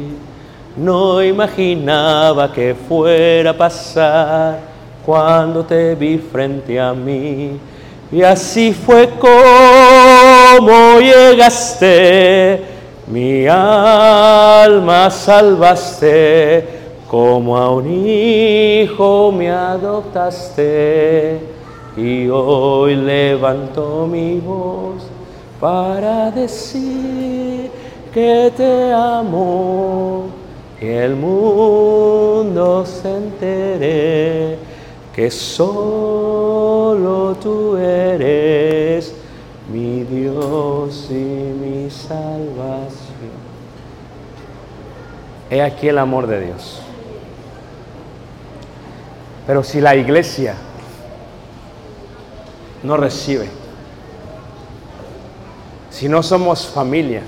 No 0.77 1.23
imaginaba 1.23 2.51
que 2.53 2.75
fuera 2.75 3.51
a 3.51 3.57
pasar 3.57 4.59
cuando 5.05 5.65
te 5.65 5.95
vi 5.95 6.19
frente 6.19 6.81
a 6.81 6.93
mí. 6.93 7.59
Y 8.11 8.23
así 8.23 8.73
fue 8.73 9.09
como 9.11 11.01
llegaste, 11.01 12.63
mi 13.07 13.47
alma 13.47 15.11
salvaste, 15.11 16.67
como 17.09 17.57
a 17.57 17.71
un 17.71 17.89
hijo 17.89 19.33
me 19.33 19.51
adoptaste. 19.51 21.41
Y 21.97 22.29
hoy 22.29 22.97
levanto 22.97 24.09
mi 24.11 24.41
voz 24.41 25.05
para 25.61 26.31
decir 26.31 27.71
que 28.13 28.53
te 28.57 28.93
amo, 28.93 30.27
que 30.79 31.05
el 31.05 31.17
mundo 31.17 32.85
se 32.87 33.17
entere 33.17 34.59
que 35.15 35.31
solo 35.31 35.75
tú 37.41 37.77
eres 37.77 39.15
mi 39.73 40.03
Dios 40.03 41.09
y 41.11 41.15
mi 41.15 41.91
salvación. 41.91 42.95
He 45.51 45.63
aquí 45.63 45.89
el 45.89 45.99
amor 45.99 46.27
de 46.27 46.47
Dios. 46.47 46.81
Pero 49.47 49.63
si 49.63 49.81
la 49.81 49.95
iglesia 49.95 50.55
no 52.83 52.97
recibe, 52.97 53.49
si 55.91 56.09
no 56.09 56.23
somos 56.23 56.67
familia, 56.67 57.23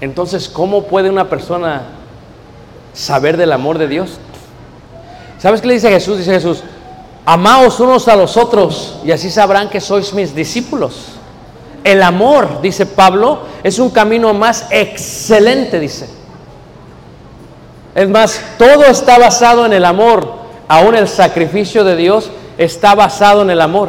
entonces 0.00 0.48
¿cómo 0.48 0.84
puede 0.84 1.10
una 1.10 1.28
persona 1.28 1.82
saber 2.92 3.36
del 3.36 3.52
amor 3.52 3.78
de 3.78 3.88
Dios? 3.88 4.18
¿Sabes 5.38 5.60
qué 5.60 5.68
le 5.68 5.74
dice 5.74 5.90
Jesús? 5.90 6.18
Dice 6.18 6.32
Jesús, 6.32 6.62
amaos 7.24 7.80
unos 7.80 8.08
a 8.08 8.16
los 8.16 8.36
otros 8.36 8.98
y 9.04 9.12
así 9.12 9.30
sabrán 9.30 9.68
que 9.70 9.80
sois 9.80 10.12
mis 10.12 10.34
discípulos. 10.34 11.12
El 11.82 12.02
amor, 12.02 12.60
dice 12.60 12.84
Pablo, 12.84 13.40
es 13.62 13.78
un 13.78 13.90
camino 13.90 14.34
más 14.34 14.66
excelente, 14.70 15.80
dice. 15.80 16.08
Es 17.94 18.08
más, 18.08 18.40
todo 18.58 18.84
está 18.84 19.18
basado 19.18 19.64
en 19.64 19.72
el 19.72 19.84
amor. 19.84 20.40
Aún 20.68 20.94
el 20.94 21.08
sacrificio 21.08 21.82
de 21.82 21.96
Dios 21.96 22.30
está 22.58 22.94
basado 22.94 23.42
en 23.42 23.50
el 23.50 23.60
amor. 23.60 23.88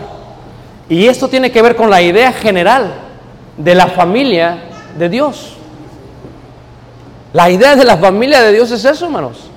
Y 0.90 1.08
esto 1.08 1.28
tiene 1.28 1.52
que 1.52 1.62
ver 1.62 1.76
con 1.76 1.90
la 1.90 2.02
idea 2.02 2.32
general 2.32 2.94
de 3.58 3.76
la 3.76 3.88
familia 3.88 4.64
de 4.98 5.10
Dios. 5.10 5.58
La 7.34 7.50
idea 7.50 7.76
de 7.76 7.86
la 7.86 7.98
familia 7.98 8.42
de 8.42 8.52
Dios 8.52 8.72
es 8.72 8.84
eso, 8.84 9.06
hermanos. 9.06 9.50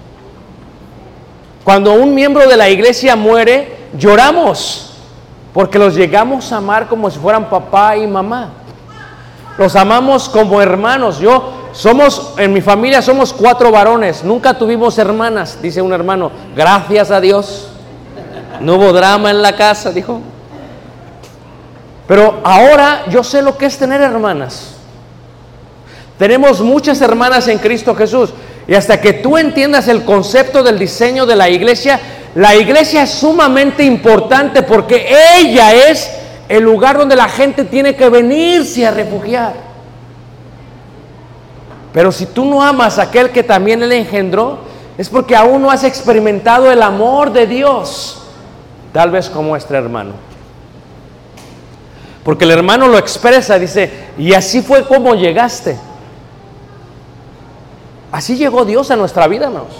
Cuando 1.64 1.94
un 1.94 2.14
miembro 2.14 2.46
de 2.46 2.56
la 2.56 2.68
iglesia 2.68 3.16
muere, 3.16 3.76
lloramos 3.96 4.92
porque 5.54 5.78
los 5.78 5.94
llegamos 5.94 6.52
a 6.52 6.56
amar 6.56 6.88
como 6.88 7.08
si 7.10 7.18
fueran 7.18 7.48
papá 7.48 7.96
y 7.96 8.06
mamá. 8.06 8.50
Los 9.56 9.76
amamos 9.76 10.28
como 10.28 10.60
hermanos. 10.60 11.20
Yo 11.20 11.52
somos, 11.72 12.34
en 12.38 12.52
mi 12.52 12.60
familia 12.60 13.00
somos 13.00 13.32
cuatro 13.32 13.70
varones, 13.70 14.24
nunca 14.24 14.54
tuvimos 14.54 14.98
hermanas, 14.98 15.58
dice 15.62 15.80
un 15.80 15.92
hermano. 15.92 16.32
Gracias 16.56 17.12
a 17.12 17.20
Dios. 17.20 17.68
No 18.60 18.74
hubo 18.74 18.92
drama 18.92 19.30
en 19.30 19.42
la 19.42 19.54
casa, 19.54 19.92
dijo. 19.92 20.20
Pero 22.08 22.40
ahora 22.44 23.04
yo 23.08 23.22
sé 23.24 23.40
lo 23.40 23.56
que 23.56 23.66
es 23.66 23.78
tener 23.78 24.00
hermanas. 24.00 24.73
Tenemos 26.18 26.60
muchas 26.60 27.00
hermanas 27.00 27.48
en 27.48 27.58
Cristo 27.58 27.94
Jesús. 27.94 28.32
Y 28.66 28.74
hasta 28.74 29.00
que 29.00 29.12
tú 29.12 29.36
entiendas 29.36 29.88
el 29.88 30.04
concepto 30.04 30.62
del 30.62 30.78
diseño 30.78 31.26
de 31.26 31.36
la 31.36 31.48
iglesia, 31.50 32.00
la 32.34 32.54
iglesia 32.54 33.02
es 33.02 33.10
sumamente 33.10 33.84
importante 33.84 34.62
porque 34.62 35.06
ella 35.38 35.72
es 35.90 36.10
el 36.48 36.62
lugar 36.62 36.98
donde 36.98 37.16
la 37.16 37.28
gente 37.28 37.64
tiene 37.64 37.94
que 37.94 38.08
venirse 38.08 38.86
a 38.86 38.90
refugiar. 38.90 39.54
Pero 41.92 42.10
si 42.10 42.26
tú 42.26 42.44
no 42.44 42.62
amas 42.62 42.98
a 42.98 43.02
aquel 43.02 43.30
que 43.30 43.42
también 43.42 43.82
él 43.82 43.92
engendró, 43.92 44.58
es 44.96 45.08
porque 45.08 45.36
aún 45.36 45.62
no 45.62 45.70
has 45.70 45.84
experimentado 45.84 46.70
el 46.70 46.82
amor 46.82 47.32
de 47.32 47.46
Dios, 47.46 48.22
tal 48.92 49.10
vez 49.10 49.28
como 49.28 49.56
este 49.56 49.76
hermano. 49.76 50.12
Porque 52.24 52.44
el 52.44 52.52
hermano 52.52 52.88
lo 52.88 52.98
expresa, 52.98 53.58
dice, 53.58 53.90
y 54.16 54.32
así 54.32 54.62
fue 54.62 54.86
como 54.86 55.14
llegaste. 55.14 55.76
Así 58.14 58.36
llegó 58.36 58.64
Dios 58.64 58.92
a 58.92 58.96
nuestra 58.96 59.26
vida, 59.26 59.46
hermanos. 59.46 59.74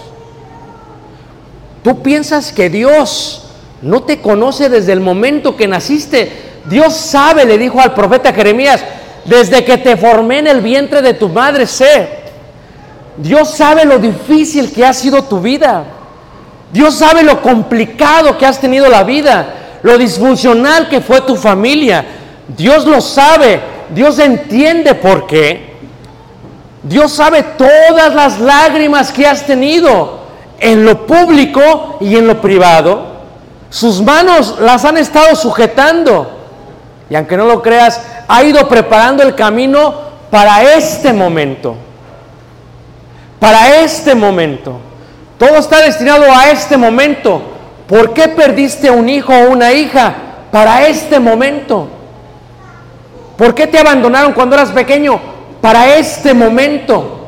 Tú 1.81 2.01
piensas 2.01 2.51
que 2.51 2.69
Dios 2.69 3.43
no 3.81 4.03
te 4.03 4.19
conoce 4.19 4.67
desde 4.67 4.91
el 4.91 4.99
momento 4.99 5.55
que 5.55 5.69
naciste. 5.69 6.33
Dios 6.65 6.97
sabe, 6.97 7.45
le 7.45 7.57
dijo 7.57 7.79
al 7.79 7.93
profeta 7.93 8.33
Jeremías, 8.33 8.83
desde 9.23 9.63
que 9.63 9.77
te 9.77 9.95
formé 9.95 10.39
en 10.39 10.47
el 10.47 10.59
vientre 10.59 11.01
de 11.01 11.13
tu 11.13 11.29
madre 11.29 11.65
sé. 11.65 12.09
Dios 13.15 13.51
sabe 13.51 13.85
lo 13.85 13.99
difícil 13.99 14.73
que 14.73 14.85
ha 14.85 14.91
sido 14.91 15.23
tu 15.23 15.39
vida. 15.39 15.85
Dios 16.73 16.93
sabe 16.93 17.23
lo 17.23 17.41
complicado 17.41 18.37
que 18.37 18.45
has 18.45 18.59
tenido 18.59 18.89
la 18.89 19.05
vida, 19.05 19.79
lo 19.81 19.97
disfuncional 19.97 20.89
que 20.89 20.99
fue 20.99 21.21
tu 21.21 21.37
familia. 21.37 22.03
Dios 22.49 22.85
lo 22.85 22.99
sabe, 22.99 23.61
Dios 23.91 24.19
entiende 24.19 24.93
por 24.93 25.25
qué. 25.25 25.74
Dios 26.85 27.13
sabe 27.13 27.41
todas 27.41 28.13
las 28.13 28.39
lágrimas 28.39 29.11
que 29.11 29.25
has 29.25 29.43
tenido 29.47 30.19
en 30.59 30.85
lo 30.85 31.07
público 31.07 31.97
y 31.99 32.15
en 32.15 32.27
lo 32.27 32.39
privado. 32.39 33.15
Sus 33.71 34.03
manos 34.03 34.57
las 34.59 34.85
han 34.85 34.97
estado 34.97 35.35
sujetando. 35.35 36.29
Y 37.09 37.15
aunque 37.15 37.37
no 37.37 37.45
lo 37.45 37.63
creas, 37.63 37.99
ha 38.27 38.43
ido 38.43 38.67
preparando 38.67 39.23
el 39.23 39.33
camino 39.33 39.95
para 40.29 40.61
este 40.75 41.11
momento. 41.11 41.75
Para 43.39 43.79
este 43.79 44.13
momento. 44.13 44.77
Todo 45.39 45.55
está 45.55 45.81
destinado 45.81 46.25
a 46.31 46.51
este 46.51 46.77
momento. 46.77 47.41
¿Por 47.87 48.13
qué 48.13 48.27
perdiste 48.27 48.91
un 48.91 49.09
hijo 49.09 49.33
o 49.33 49.49
una 49.49 49.73
hija? 49.73 50.13
Para 50.51 50.85
este 50.85 51.19
momento. 51.19 51.87
¿Por 53.39 53.55
qué 53.55 53.65
te 53.65 53.79
abandonaron 53.79 54.33
cuando 54.33 54.55
eras 54.55 54.69
pequeño? 54.69 55.34
Para 55.65 55.95
este 55.95 56.31
momento. 56.35 57.25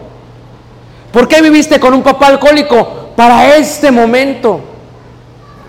¿Por 1.12 1.28
qué 1.28 1.42
viviste 1.42 1.80
con 1.80 1.92
un 1.96 2.04
papá 2.04 2.28
alcohólico? 2.28 3.10
Para 3.16 3.56
este 3.56 3.90
momento. 3.90 4.60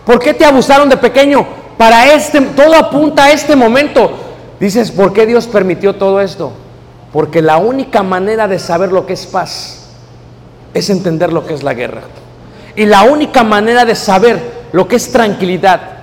¿Por 0.05 0.19
qué 0.19 0.35
te 0.35 0.45
abusaron 0.45 0.87
de 0.91 0.99
pequeño? 0.99 1.47
Para 1.79 2.13
este, 2.13 2.43
todo 2.43 2.75
apunta 2.75 3.25
a 3.25 3.31
este 3.31 3.57
momento. 3.57 4.13
Dices, 4.61 4.91
¿por 4.91 5.15
qué 5.15 5.25
Dios 5.25 5.47
permitió 5.47 5.95
todo 5.95 6.21
esto? 6.21 6.53
Porque 7.11 7.41
la 7.41 7.57
única 7.57 8.03
manera 8.03 8.47
de 8.47 8.59
saber 8.59 8.93
lo 8.93 9.07
que 9.07 9.15
es 9.15 9.25
paz 9.25 9.89
es 10.75 10.91
entender 10.91 11.33
lo 11.33 11.47
que 11.47 11.55
es 11.55 11.63
la 11.63 11.73
guerra. 11.73 12.03
Y 12.77 12.85
la 12.85 13.05
única 13.05 13.45
manera 13.45 13.87
de 13.87 13.95
saber 13.95 14.67
lo 14.73 14.87
que 14.87 14.97
es 14.97 15.11
tranquilidad 15.11 15.98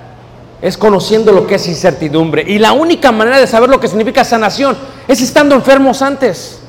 es 0.66 0.80
conociendo 0.80 1.32
lo 1.32 1.46
que 1.46 1.56
es 1.56 1.68
incertidumbre. 1.68 2.44
Y 2.48 2.58
la 2.58 2.74
única 2.74 3.12
manera 3.12 3.38
de 3.38 3.46
saber 3.46 3.70
lo 3.70 3.80
que 3.80 3.88
significa 3.88 4.24
sanación 4.24 4.76
es 5.08 5.22
estando 5.22 5.54
enfermos 5.54 6.02
antes. 6.02 6.60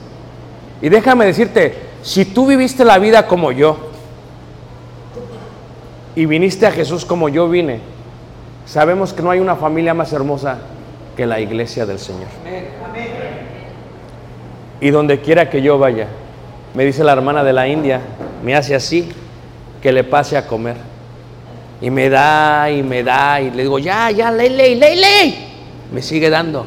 Y 0.83 0.91
déjame 0.91 1.25
decirte, 1.25 1.75
si 2.03 2.27
tú 2.27 2.47
viviste 2.47 2.85
la 2.85 2.99
vida 2.99 3.27
como 3.27 3.53
yo 3.53 3.79
y 6.15 6.27
viniste 6.27 6.67
a 6.67 6.73
Jesús 6.73 7.07
como 7.07 7.31
yo 7.31 7.49
vine, 7.49 7.81
sabemos 8.67 9.15
que 9.15 9.23
no 9.23 9.31
hay 9.31 9.41
una 9.41 9.57
familia 9.57 9.95
más 9.95 10.13
hermosa 10.13 10.59
que 11.17 11.25
la 11.25 11.41
iglesia 11.41 11.87
del 11.87 11.99
Señor. 11.99 12.29
Y 14.79 14.91
donde 14.91 15.23
quiera 15.23 15.49
que 15.49 15.63
yo 15.63 15.79
vaya, 15.79 16.07
me 16.75 16.85
dice 16.85 17.03
la 17.03 17.13
hermana 17.13 17.43
de 17.43 17.55
la 17.55 17.67
India, 17.67 18.03
me 18.45 18.55
hace 18.55 18.75
así, 18.75 19.11
que 19.81 19.91
le 19.91 20.05
pase 20.05 20.37
a 20.37 20.47
comer. 20.47 20.77
Y 21.81 21.91
me 21.91 22.09
da 22.09 22.71
y 22.71 22.83
me 22.83 23.03
da 23.03 23.41
y 23.41 23.51
le 23.51 23.62
digo, 23.62 23.79
ya, 23.79 24.11
ya, 24.11 24.31
ley, 24.31 24.49
ley, 24.49 24.75
ley, 24.77 24.97
ley. 24.97 25.49
Me 25.93 26.01
sigue 26.01 26.31
dando. 26.31 26.67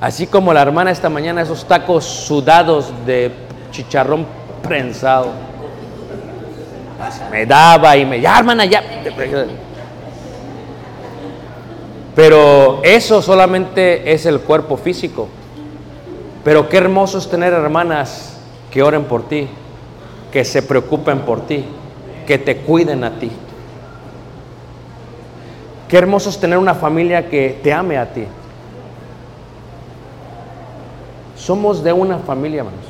Así 0.00 0.26
como 0.26 0.52
la 0.52 0.62
hermana 0.62 0.90
esta 0.90 1.08
mañana, 1.08 1.42
esos 1.42 1.66
tacos 1.66 2.04
sudados 2.04 2.92
de 3.06 3.30
chicharrón 3.70 4.26
prensado. 4.62 5.32
Me 7.30 7.46
daba 7.46 7.96
y 7.96 8.04
me, 8.04 8.20
ya 8.20 8.38
hermana, 8.38 8.64
ya. 8.64 8.82
Pero 12.14 12.80
eso 12.82 13.20
solamente 13.20 14.12
es 14.12 14.24
el 14.24 14.40
cuerpo 14.40 14.76
físico. 14.76 15.28
Pero 16.42 16.68
qué 16.68 16.78
hermoso 16.78 17.18
es 17.18 17.28
tener 17.28 17.52
hermanas 17.52 18.38
que 18.70 18.82
oren 18.82 19.04
por 19.04 19.28
ti, 19.28 19.48
que 20.32 20.44
se 20.44 20.62
preocupen 20.62 21.20
por 21.20 21.46
ti, 21.46 21.64
que 22.26 22.38
te 22.38 22.58
cuiden 22.58 23.04
a 23.04 23.18
ti. 23.18 23.30
Qué 25.88 25.96
hermoso 25.96 26.30
es 26.30 26.38
tener 26.38 26.58
una 26.58 26.74
familia 26.74 27.28
que 27.28 27.60
te 27.62 27.72
ame 27.72 27.96
a 27.96 28.12
ti. 28.12 28.24
Somos 31.36 31.82
de 31.82 31.92
una 31.92 32.18
familia, 32.18 32.60
hermanos, 32.60 32.86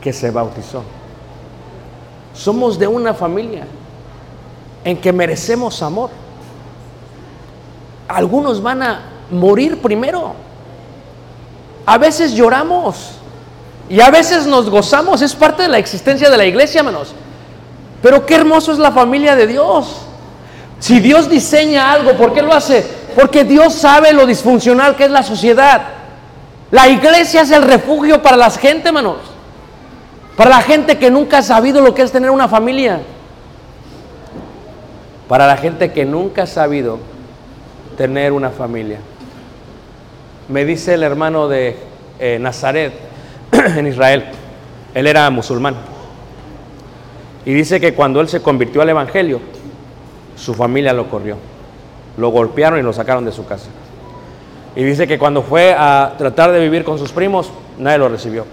que 0.00 0.12
se 0.12 0.30
bautizó. 0.30 0.82
Somos 2.34 2.78
de 2.78 2.86
una 2.86 3.14
familia 3.14 3.66
en 4.84 4.96
que 4.96 5.12
merecemos 5.12 5.82
amor. 5.82 6.10
Algunos 8.06 8.62
van 8.62 8.82
a 8.82 9.00
morir 9.30 9.80
primero. 9.80 10.34
A 11.84 11.98
veces 11.98 12.32
lloramos 12.34 13.12
y 13.88 14.00
a 14.00 14.10
veces 14.10 14.46
nos 14.46 14.70
gozamos. 14.70 15.20
Es 15.20 15.34
parte 15.34 15.62
de 15.62 15.68
la 15.68 15.78
existencia 15.78 16.30
de 16.30 16.36
la 16.36 16.44
iglesia, 16.44 16.78
hermanos. 16.78 17.12
Pero 18.00 18.24
qué 18.24 18.36
hermoso 18.36 18.72
es 18.72 18.78
la 18.78 18.92
familia 18.92 19.34
de 19.34 19.48
Dios. 19.48 20.02
Si 20.82 20.98
Dios 20.98 21.30
diseña 21.30 21.92
algo, 21.92 22.14
¿por 22.14 22.34
qué 22.34 22.42
lo 22.42 22.52
hace? 22.52 22.84
Porque 23.14 23.44
Dios 23.44 23.72
sabe 23.72 24.12
lo 24.12 24.26
disfuncional 24.26 24.96
que 24.96 25.04
es 25.04 25.12
la 25.12 25.22
sociedad. 25.22 25.80
La 26.72 26.88
iglesia 26.88 27.42
es 27.42 27.52
el 27.52 27.62
refugio 27.62 28.20
para 28.20 28.36
la 28.36 28.50
gente, 28.50 28.88
hermanos. 28.88 29.18
Para 30.36 30.50
la 30.50 30.60
gente 30.60 30.98
que 30.98 31.08
nunca 31.08 31.38
ha 31.38 31.42
sabido 31.42 31.80
lo 31.80 31.94
que 31.94 32.02
es 32.02 32.10
tener 32.10 32.32
una 32.32 32.48
familia. 32.48 32.98
Para 35.28 35.46
la 35.46 35.56
gente 35.56 35.92
que 35.92 36.04
nunca 36.04 36.42
ha 36.42 36.46
sabido 36.48 36.98
tener 37.96 38.32
una 38.32 38.50
familia. 38.50 38.98
Me 40.48 40.64
dice 40.64 40.94
el 40.94 41.04
hermano 41.04 41.46
de 41.46 41.76
eh, 42.18 42.38
Nazaret, 42.40 42.92
en 43.52 43.86
Israel, 43.86 44.24
él 44.94 45.06
era 45.06 45.30
musulmán. 45.30 45.76
Y 47.44 47.54
dice 47.54 47.78
que 47.78 47.94
cuando 47.94 48.20
él 48.20 48.28
se 48.28 48.42
convirtió 48.42 48.82
al 48.82 48.88
Evangelio, 48.88 49.40
su 50.42 50.54
familia 50.54 50.92
lo 50.92 51.08
corrió. 51.08 51.36
Lo 52.16 52.30
golpearon 52.30 52.80
y 52.80 52.82
lo 52.82 52.92
sacaron 52.92 53.24
de 53.24 53.30
su 53.30 53.46
casa. 53.46 53.68
Y 54.74 54.82
dice 54.82 55.06
que 55.06 55.16
cuando 55.16 55.42
fue 55.42 55.72
a 55.72 56.14
tratar 56.18 56.50
de 56.50 56.58
vivir 56.58 56.82
con 56.82 56.98
sus 56.98 57.12
primos, 57.12 57.48
nadie 57.78 57.98
lo 57.98 58.08
recibió. 58.08 58.44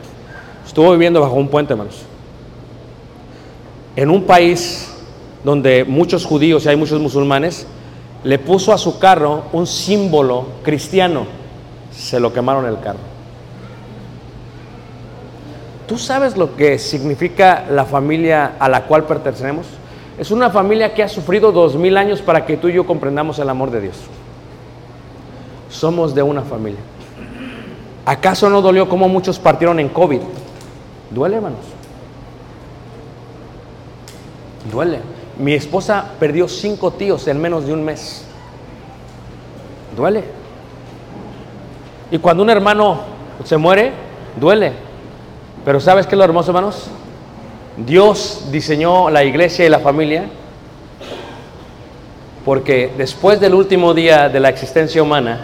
Estuvo 0.66 0.92
viviendo 0.92 1.20
bajo 1.20 1.34
un 1.34 1.48
puente, 1.48 1.74
hermanos. 1.74 2.04
En 3.96 4.12
un 4.12 4.24
país 4.26 4.94
donde 5.44 5.84
muchos 5.84 6.26
judíos 6.26 6.64
y 6.66 6.70
hay 6.70 6.76
muchos 6.76 7.02
musulmanes, 7.02 7.66
le 8.24 8.38
puso 8.38 8.72
a 8.72 8.78
su 8.78 9.00
carro 9.00 9.46
un 9.52 9.66
símbolo 9.66 10.46
cristiano. 10.62 11.26
Se 11.92 12.20
lo 12.20 12.32
quemaron 12.32 12.68
el 12.68 12.80
carro. 12.80 13.00
¿Tú 15.88 15.98
sabes 15.98 16.38
lo 16.38 16.56
que 16.56 16.78
significa 16.78 17.66
la 17.68 17.84
familia 17.84 18.58
a 18.60 18.70
la 18.70 18.84
cual 18.84 19.06
pertenecemos? 19.06 19.66
Es 20.20 20.32
una 20.32 20.50
familia 20.50 20.94
que 20.94 21.02
ha 21.02 21.08
sufrido 21.08 21.54
dos 21.54 21.76
mil 21.76 21.96
años 21.96 22.22
para 22.22 22.46
que 22.46 22.58
tú 22.58 22.68
y 22.68 22.74
yo 22.74 22.86
comprendamos 22.86 23.40
el 23.40 23.50
amor 23.50 23.72
de 23.72 23.80
Dios. 23.80 23.96
Somos 25.70 26.14
de 26.14 26.22
una 26.22 26.42
familia. 26.42 26.82
¿Acaso 28.06 28.50
no 28.50 28.62
dolió 28.62 28.90
como 28.90 29.08
muchos 29.08 29.40
partieron 29.40 29.80
en 29.80 29.88
COVID? 29.88 30.20
Duele, 31.10 31.38
hermanos. 31.38 31.60
Duele. 34.70 35.00
Mi 35.38 35.54
esposa 35.54 36.12
perdió 36.20 36.50
cinco 36.50 36.92
tíos 36.92 37.26
en 37.30 37.40
menos 37.40 37.66
de 37.66 37.72
un 37.72 37.86
mes. 37.86 38.26
Duele. 39.96 40.26
Y 42.12 42.18
cuando 42.18 42.44
un 42.44 42.50
hermano 42.50 43.00
se 43.46 43.56
muere, 43.56 43.94
duele. 44.38 44.74
Pero 45.64 45.80
¿sabes 45.80 46.06
qué 46.08 46.16
es 46.16 46.18
lo 46.18 46.26
hermoso, 46.26 46.52
hermanos? 46.52 46.90
Dios 47.86 48.48
diseñó 48.52 49.10
la 49.10 49.24
iglesia 49.24 49.66
y 49.66 49.70
la 49.70 49.80
familia 49.80 50.26
porque 52.46 52.92
después 52.98 53.40
del 53.40 53.54
último 53.54 53.94
día 53.94 54.28
de 54.30 54.40
la 54.40 54.50
existencia 54.50 55.04
humana, 55.04 55.42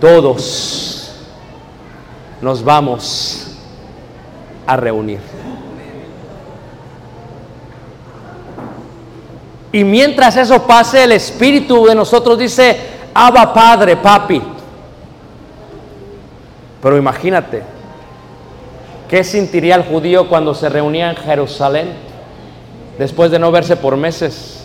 todos 0.00 1.16
nos 2.40 2.62
vamos 2.62 3.56
a 4.66 4.76
reunir. 4.76 5.20
Y 9.72 9.84
mientras 9.84 10.36
eso 10.36 10.66
pase, 10.66 11.04
el 11.04 11.12
espíritu 11.12 11.86
de 11.86 11.94
nosotros 11.94 12.38
dice, 12.38 12.76
Abba 13.14 13.54
Padre, 13.54 13.96
papi. 13.96 14.42
Pero 16.82 16.98
imagínate, 16.98 17.62
¿qué 19.12 19.24
sentiría 19.24 19.74
el 19.74 19.82
judío 19.82 20.26
cuando 20.26 20.54
se 20.54 20.70
reunía 20.70 21.10
en 21.10 21.16
Jerusalén 21.16 21.88
después 22.98 23.30
de 23.30 23.38
no 23.38 23.52
verse 23.52 23.76
por 23.76 23.94
meses? 23.94 24.64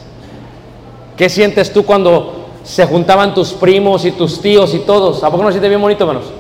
¿Qué 1.18 1.28
sientes 1.28 1.74
tú 1.74 1.84
cuando 1.84 2.46
se 2.64 2.86
juntaban 2.86 3.34
tus 3.34 3.52
primos 3.52 4.06
y 4.06 4.14
tus 4.14 4.40
tíos 4.42 4.74
y 4.74 4.80
todos? 4.80 5.22
¿A 5.26 5.30
poco 5.30 5.44
no 5.44 5.52
siente 5.52 5.68
bien 5.68 5.82
bonito, 5.82 6.06
hermanos? 6.06 6.32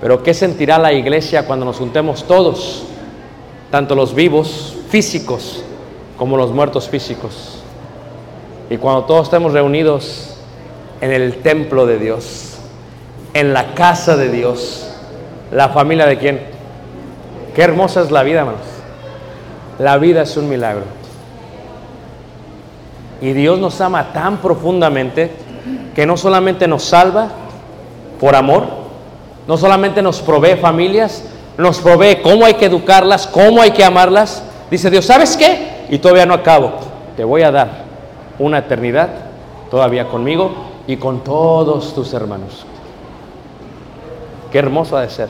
Pero 0.00 0.20
¿qué 0.20 0.34
sentirá 0.34 0.78
la 0.78 0.92
iglesia 0.92 1.46
cuando 1.46 1.64
nos 1.64 1.76
juntemos 1.76 2.24
todos? 2.24 2.82
Tanto 3.70 3.94
los 3.94 4.16
vivos 4.16 4.74
físicos 4.88 5.62
como 6.16 6.36
los 6.36 6.50
muertos 6.50 6.88
físicos. 6.88 7.60
Y 8.68 8.78
cuando 8.78 9.04
todos 9.04 9.28
estemos 9.28 9.52
reunidos 9.52 10.38
en 11.00 11.12
el 11.12 11.36
templo 11.36 11.86
de 11.86 12.00
Dios, 12.00 12.56
en 13.32 13.54
la 13.54 13.76
casa 13.76 14.16
de 14.16 14.28
Dios, 14.28 14.90
la 15.52 15.68
familia 15.68 16.06
de 16.06 16.18
quién? 16.18 16.57
Qué 17.54 17.62
hermosa 17.62 18.02
es 18.02 18.10
la 18.10 18.22
vida, 18.22 18.40
hermanos. 18.40 18.60
La 19.78 19.96
vida 19.98 20.22
es 20.22 20.36
un 20.36 20.48
milagro. 20.48 20.84
Y 23.20 23.32
Dios 23.32 23.58
nos 23.58 23.80
ama 23.80 24.12
tan 24.12 24.38
profundamente 24.38 25.32
que 25.94 26.06
no 26.06 26.16
solamente 26.16 26.68
nos 26.68 26.84
salva 26.84 27.28
por 28.20 28.36
amor, 28.36 28.64
no 29.46 29.56
solamente 29.56 30.02
nos 30.02 30.20
provee 30.20 30.56
familias, 30.56 31.24
nos 31.56 31.78
provee 31.80 32.20
cómo 32.22 32.44
hay 32.44 32.54
que 32.54 32.66
educarlas, 32.66 33.26
cómo 33.26 33.60
hay 33.60 33.72
que 33.72 33.84
amarlas. 33.84 34.42
Dice 34.70 34.90
Dios, 34.90 35.04
¿sabes 35.04 35.36
qué? 35.36 35.86
Y 35.90 35.98
todavía 35.98 36.26
no 36.26 36.34
acabo. 36.34 36.72
Te 37.16 37.24
voy 37.24 37.42
a 37.42 37.50
dar 37.50 37.84
una 38.38 38.58
eternidad 38.58 39.08
todavía 39.70 40.08
conmigo 40.08 40.52
y 40.86 40.96
con 40.96 41.24
todos 41.24 41.94
tus 41.94 42.12
hermanos. 42.14 42.64
Qué 44.52 44.58
hermoso 44.58 44.96
ha 44.96 45.02
de 45.02 45.10
ser 45.10 45.28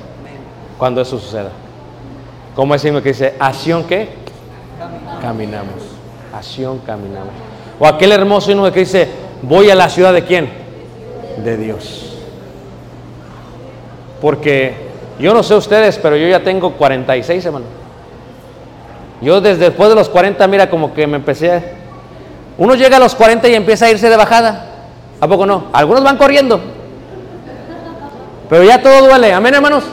cuando 0.78 1.00
eso 1.00 1.18
suceda. 1.18 1.50
Como 2.58 2.74
ese 2.74 2.88
himno 2.88 3.00
que 3.00 3.10
dice, 3.10 3.34
acción 3.38 3.84
que 3.84 4.08
caminamos, 5.22 5.76
acción 6.34 6.80
caminamos. 6.80 7.28
O 7.78 7.86
aquel 7.86 8.10
hermoso 8.10 8.50
himno 8.50 8.72
que 8.72 8.80
dice, 8.80 9.08
voy 9.42 9.70
a 9.70 9.76
la 9.76 9.88
ciudad 9.88 10.12
de 10.12 10.24
quién? 10.24 10.50
De 11.44 11.56
Dios. 11.56 12.16
Porque 14.20 14.74
yo 15.20 15.32
no 15.34 15.44
sé 15.44 15.54
ustedes, 15.54 15.98
pero 15.98 16.16
yo 16.16 16.26
ya 16.26 16.42
tengo 16.42 16.72
46 16.72 17.46
hermanos. 17.46 17.68
Yo 19.20 19.40
desde 19.40 19.66
después 19.66 19.88
de 19.88 19.94
los 19.94 20.08
40, 20.08 20.44
mira, 20.48 20.68
como 20.68 20.92
que 20.92 21.06
me 21.06 21.18
empecé 21.18 21.52
a... 21.52 21.62
Uno 22.58 22.74
llega 22.74 22.96
a 22.96 23.00
los 23.00 23.14
40 23.14 23.48
y 23.50 23.54
empieza 23.54 23.86
a 23.86 23.90
irse 23.90 24.10
de 24.10 24.16
bajada. 24.16 24.66
¿A 25.20 25.28
poco 25.28 25.46
no? 25.46 25.66
Algunos 25.72 26.02
van 26.02 26.16
corriendo. 26.16 26.60
Pero 28.50 28.64
ya 28.64 28.82
todo 28.82 29.06
duele. 29.06 29.32
Amén, 29.32 29.54
hermanos. 29.54 29.84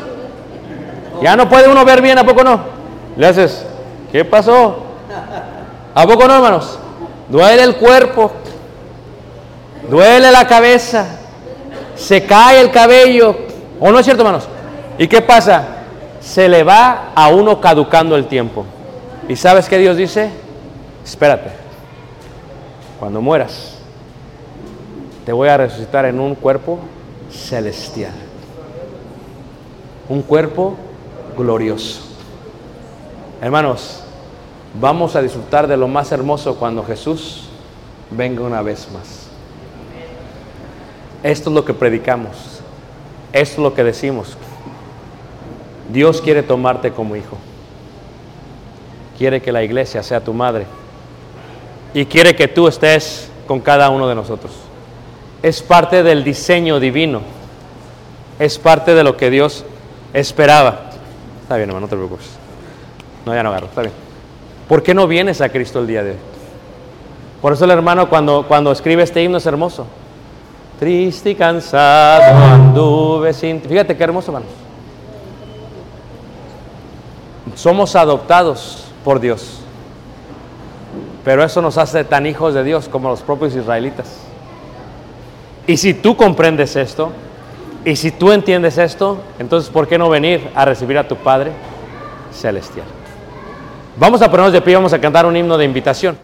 Ya 1.22 1.36
no 1.36 1.48
puede 1.50 1.70
uno 1.70 1.86
ver 1.86 2.02
bien, 2.02 2.18
¿a 2.18 2.26
poco 2.26 2.44
no? 2.44 2.60
Le 3.16 3.28
haces, 3.28 3.66
¿qué 4.12 4.26
pasó? 4.26 4.84
¿A 5.94 6.06
poco 6.06 6.28
no, 6.28 6.36
hermanos? 6.36 6.78
Duele 7.30 7.64
el 7.64 7.76
cuerpo. 7.78 8.32
Duele 9.90 10.32
la 10.32 10.46
cabeza. 10.46 11.06
Se 11.96 12.26
cae 12.26 12.60
el 12.62 12.72
cabello. 12.72 13.36
¿O 13.80 13.92
no 13.92 14.00
es 14.00 14.06
cierto, 14.06 14.24
hermanos? 14.24 14.48
¿Y 14.98 15.08
qué 15.08 15.22
pasa? 15.22 15.64
Se 16.20 16.50
le 16.50 16.64
va 16.64 17.12
a 17.16 17.30
uno 17.30 17.62
caducando 17.62 18.16
el 18.16 18.28
tiempo. 18.28 18.66
¿Y 19.30 19.36
sabes 19.36 19.70
qué 19.70 19.78
Dios 19.78 19.96
dice? 19.98 20.30
Espérate. 21.04 21.52
Cuando 23.00 23.22
mueras, 23.22 23.76
te 25.26 25.32
voy 25.32 25.50
a 25.50 25.58
resucitar 25.58 26.06
en 26.06 26.20
un 26.20 26.36
cuerpo 26.36 26.80
celestial. 27.32 28.14
Un 30.10 30.22
cuerpo 30.22 30.76
glorioso. 31.36 32.02
Hermanos, 33.42 34.04
vamos 34.80 35.16
a 35.16 35.22
disfrutar 35.22 35.68
de 35.68 35.78
lo 35.78 35.88
más 35.88 36.12
hermoso 36.12 36.56
cuando 36.56 36.84
Jesús 36.84 37.50
venga 38.12 38.42
una 38.42 38.62
vez 38.62 38.88
más. 38.92 39.28
Esto 41.24 41.50
es 41.50 41.56
lo 41.56 41.66
que 41.66 41.74
predicamos. 41.74 42.62
Esto 43.34 43.54
es 43.54 43.58
lo 43.58 43.74
que 43.74 43.84
decimos. 43.84 44.38
Dios 45.92 46.22
quiere 46.22 46.44
tomarte 46.44 46.92
como 46.92 47.16
hijo. 47.16 47.38
Quiere 49.18 49.42
que 49.42 49.52
la 49.52 49.64
iglesia 49.64 50.04
sea 50.04 50.22
tu 50.22 50.34
madre. 50.34 50.66
Y 51.94 52.06
quiere 52.06 52.36
que 52.36 52.48
tú 52.48 52.68
estés 52.68 53.30
con 53.48 53.60
cada 53.60 53.90
uno 53.90 54.08
de 54.08 54.16
nosotros. 54.16 54.52
Es 55.42 55.62
parte 55.62 56.04
del 56.04 56.24
diseño 56.24 56.80
divino. 56.80 57.22
Es 58.40 58.58
parte 58.58 58.94
de 58.94 59.04
lo 59.04 59.18
que 59.18 59.30
Dios 59.30 59.66
esperaba. 60.14 60.85
Está 61.46 61.58
bien, 61.58 61.70
hermano, 61.70 61.86
no 61.86 61.90
te 61.92 61.96
preocupes. 61.96 62.26
No, 63.24 63.36
ya 63.36 63.44
no 63.44 63.50
agarro, 63.50 63.68
está 63.68 63.82
bien. 63.82 63.94
¿Por 64.68 64.82
qué 64.82 64.96
no 64.96 65.06
vienes 65.06 65.42
a 65.42 65.50
Cristo 65.50 65.78
el 65.78 65.86
día 65.86 66.02
de 66.02 66.14
hoy? 66.14 66.18
Por 67.40 67.54
eso 67.54 67.66
el 67.66 67.70
hermano 67.70 68.10
cuando, 68.10 68.46
cuando 68.48 68.72
escribe 68.72 69.04
este 69.04 69.22
himno 69.22 69.38
es 69.38 69.46
hermoso. 69.46 69.86
Triste 70.80 71.30
y 71.30 71.36
cansado 71.36 72.36
anduve 72.46 73.32
sin. 73.32 73.62
Fíjate 73.62 73.96
qué 73.96 74.04
hermoso, 74.04 74.32
hermano. 74.32 74.48
Somos 77.54 77.96
adoptados 77.96 78.86
por 79.04 79.20
Dios. 79.20 79.60
Pero 81.24 81.44
eso 81.44 81.62
nos 81.62 81.78
hace 81.78 82.04
tan 82.06 82.26
hijos 82.26 82.56
de 82.56 82.64
Dios 82.64 82.90
como 82.90 83.10
los 83.10 83.22
propios 83.22 83.56
israelitas. 83.56 84.18
Y 85.68 85.78
si 85.78 85.94
tú 85.94 86.18
comprendes 86.18 86.76
esto, 86.76 87.12
y 87.86 87.96
si 87.96 88.12
tú 88.12 88.32
entiendes 88.32 88.78
esto, 88.80 89.20
entonces 89.38 89.70
¿por 89.70 89.88
qué 89.88 89.98
no 89.98 90.10
venir 90.10 90.50
a 90.56 90.66
recibir 90.66 90.98
a 90.98 91.08
tu 91.08 91.16
Padre 91.16 91.52
celestial? 92.34 92.88
Vamos 93.98 94.22
a 94.22 94.30
ponernos 94.30 94.52
de 94.52 94.62
pie, 94.62 94.76
vamos 94.76 94.92
a 94.92 95.00
cantar 95.00 95.26
un 95.26 95.38
himno 95.38 95.58
de 95.58 95.66
invitación. 95.66 96.18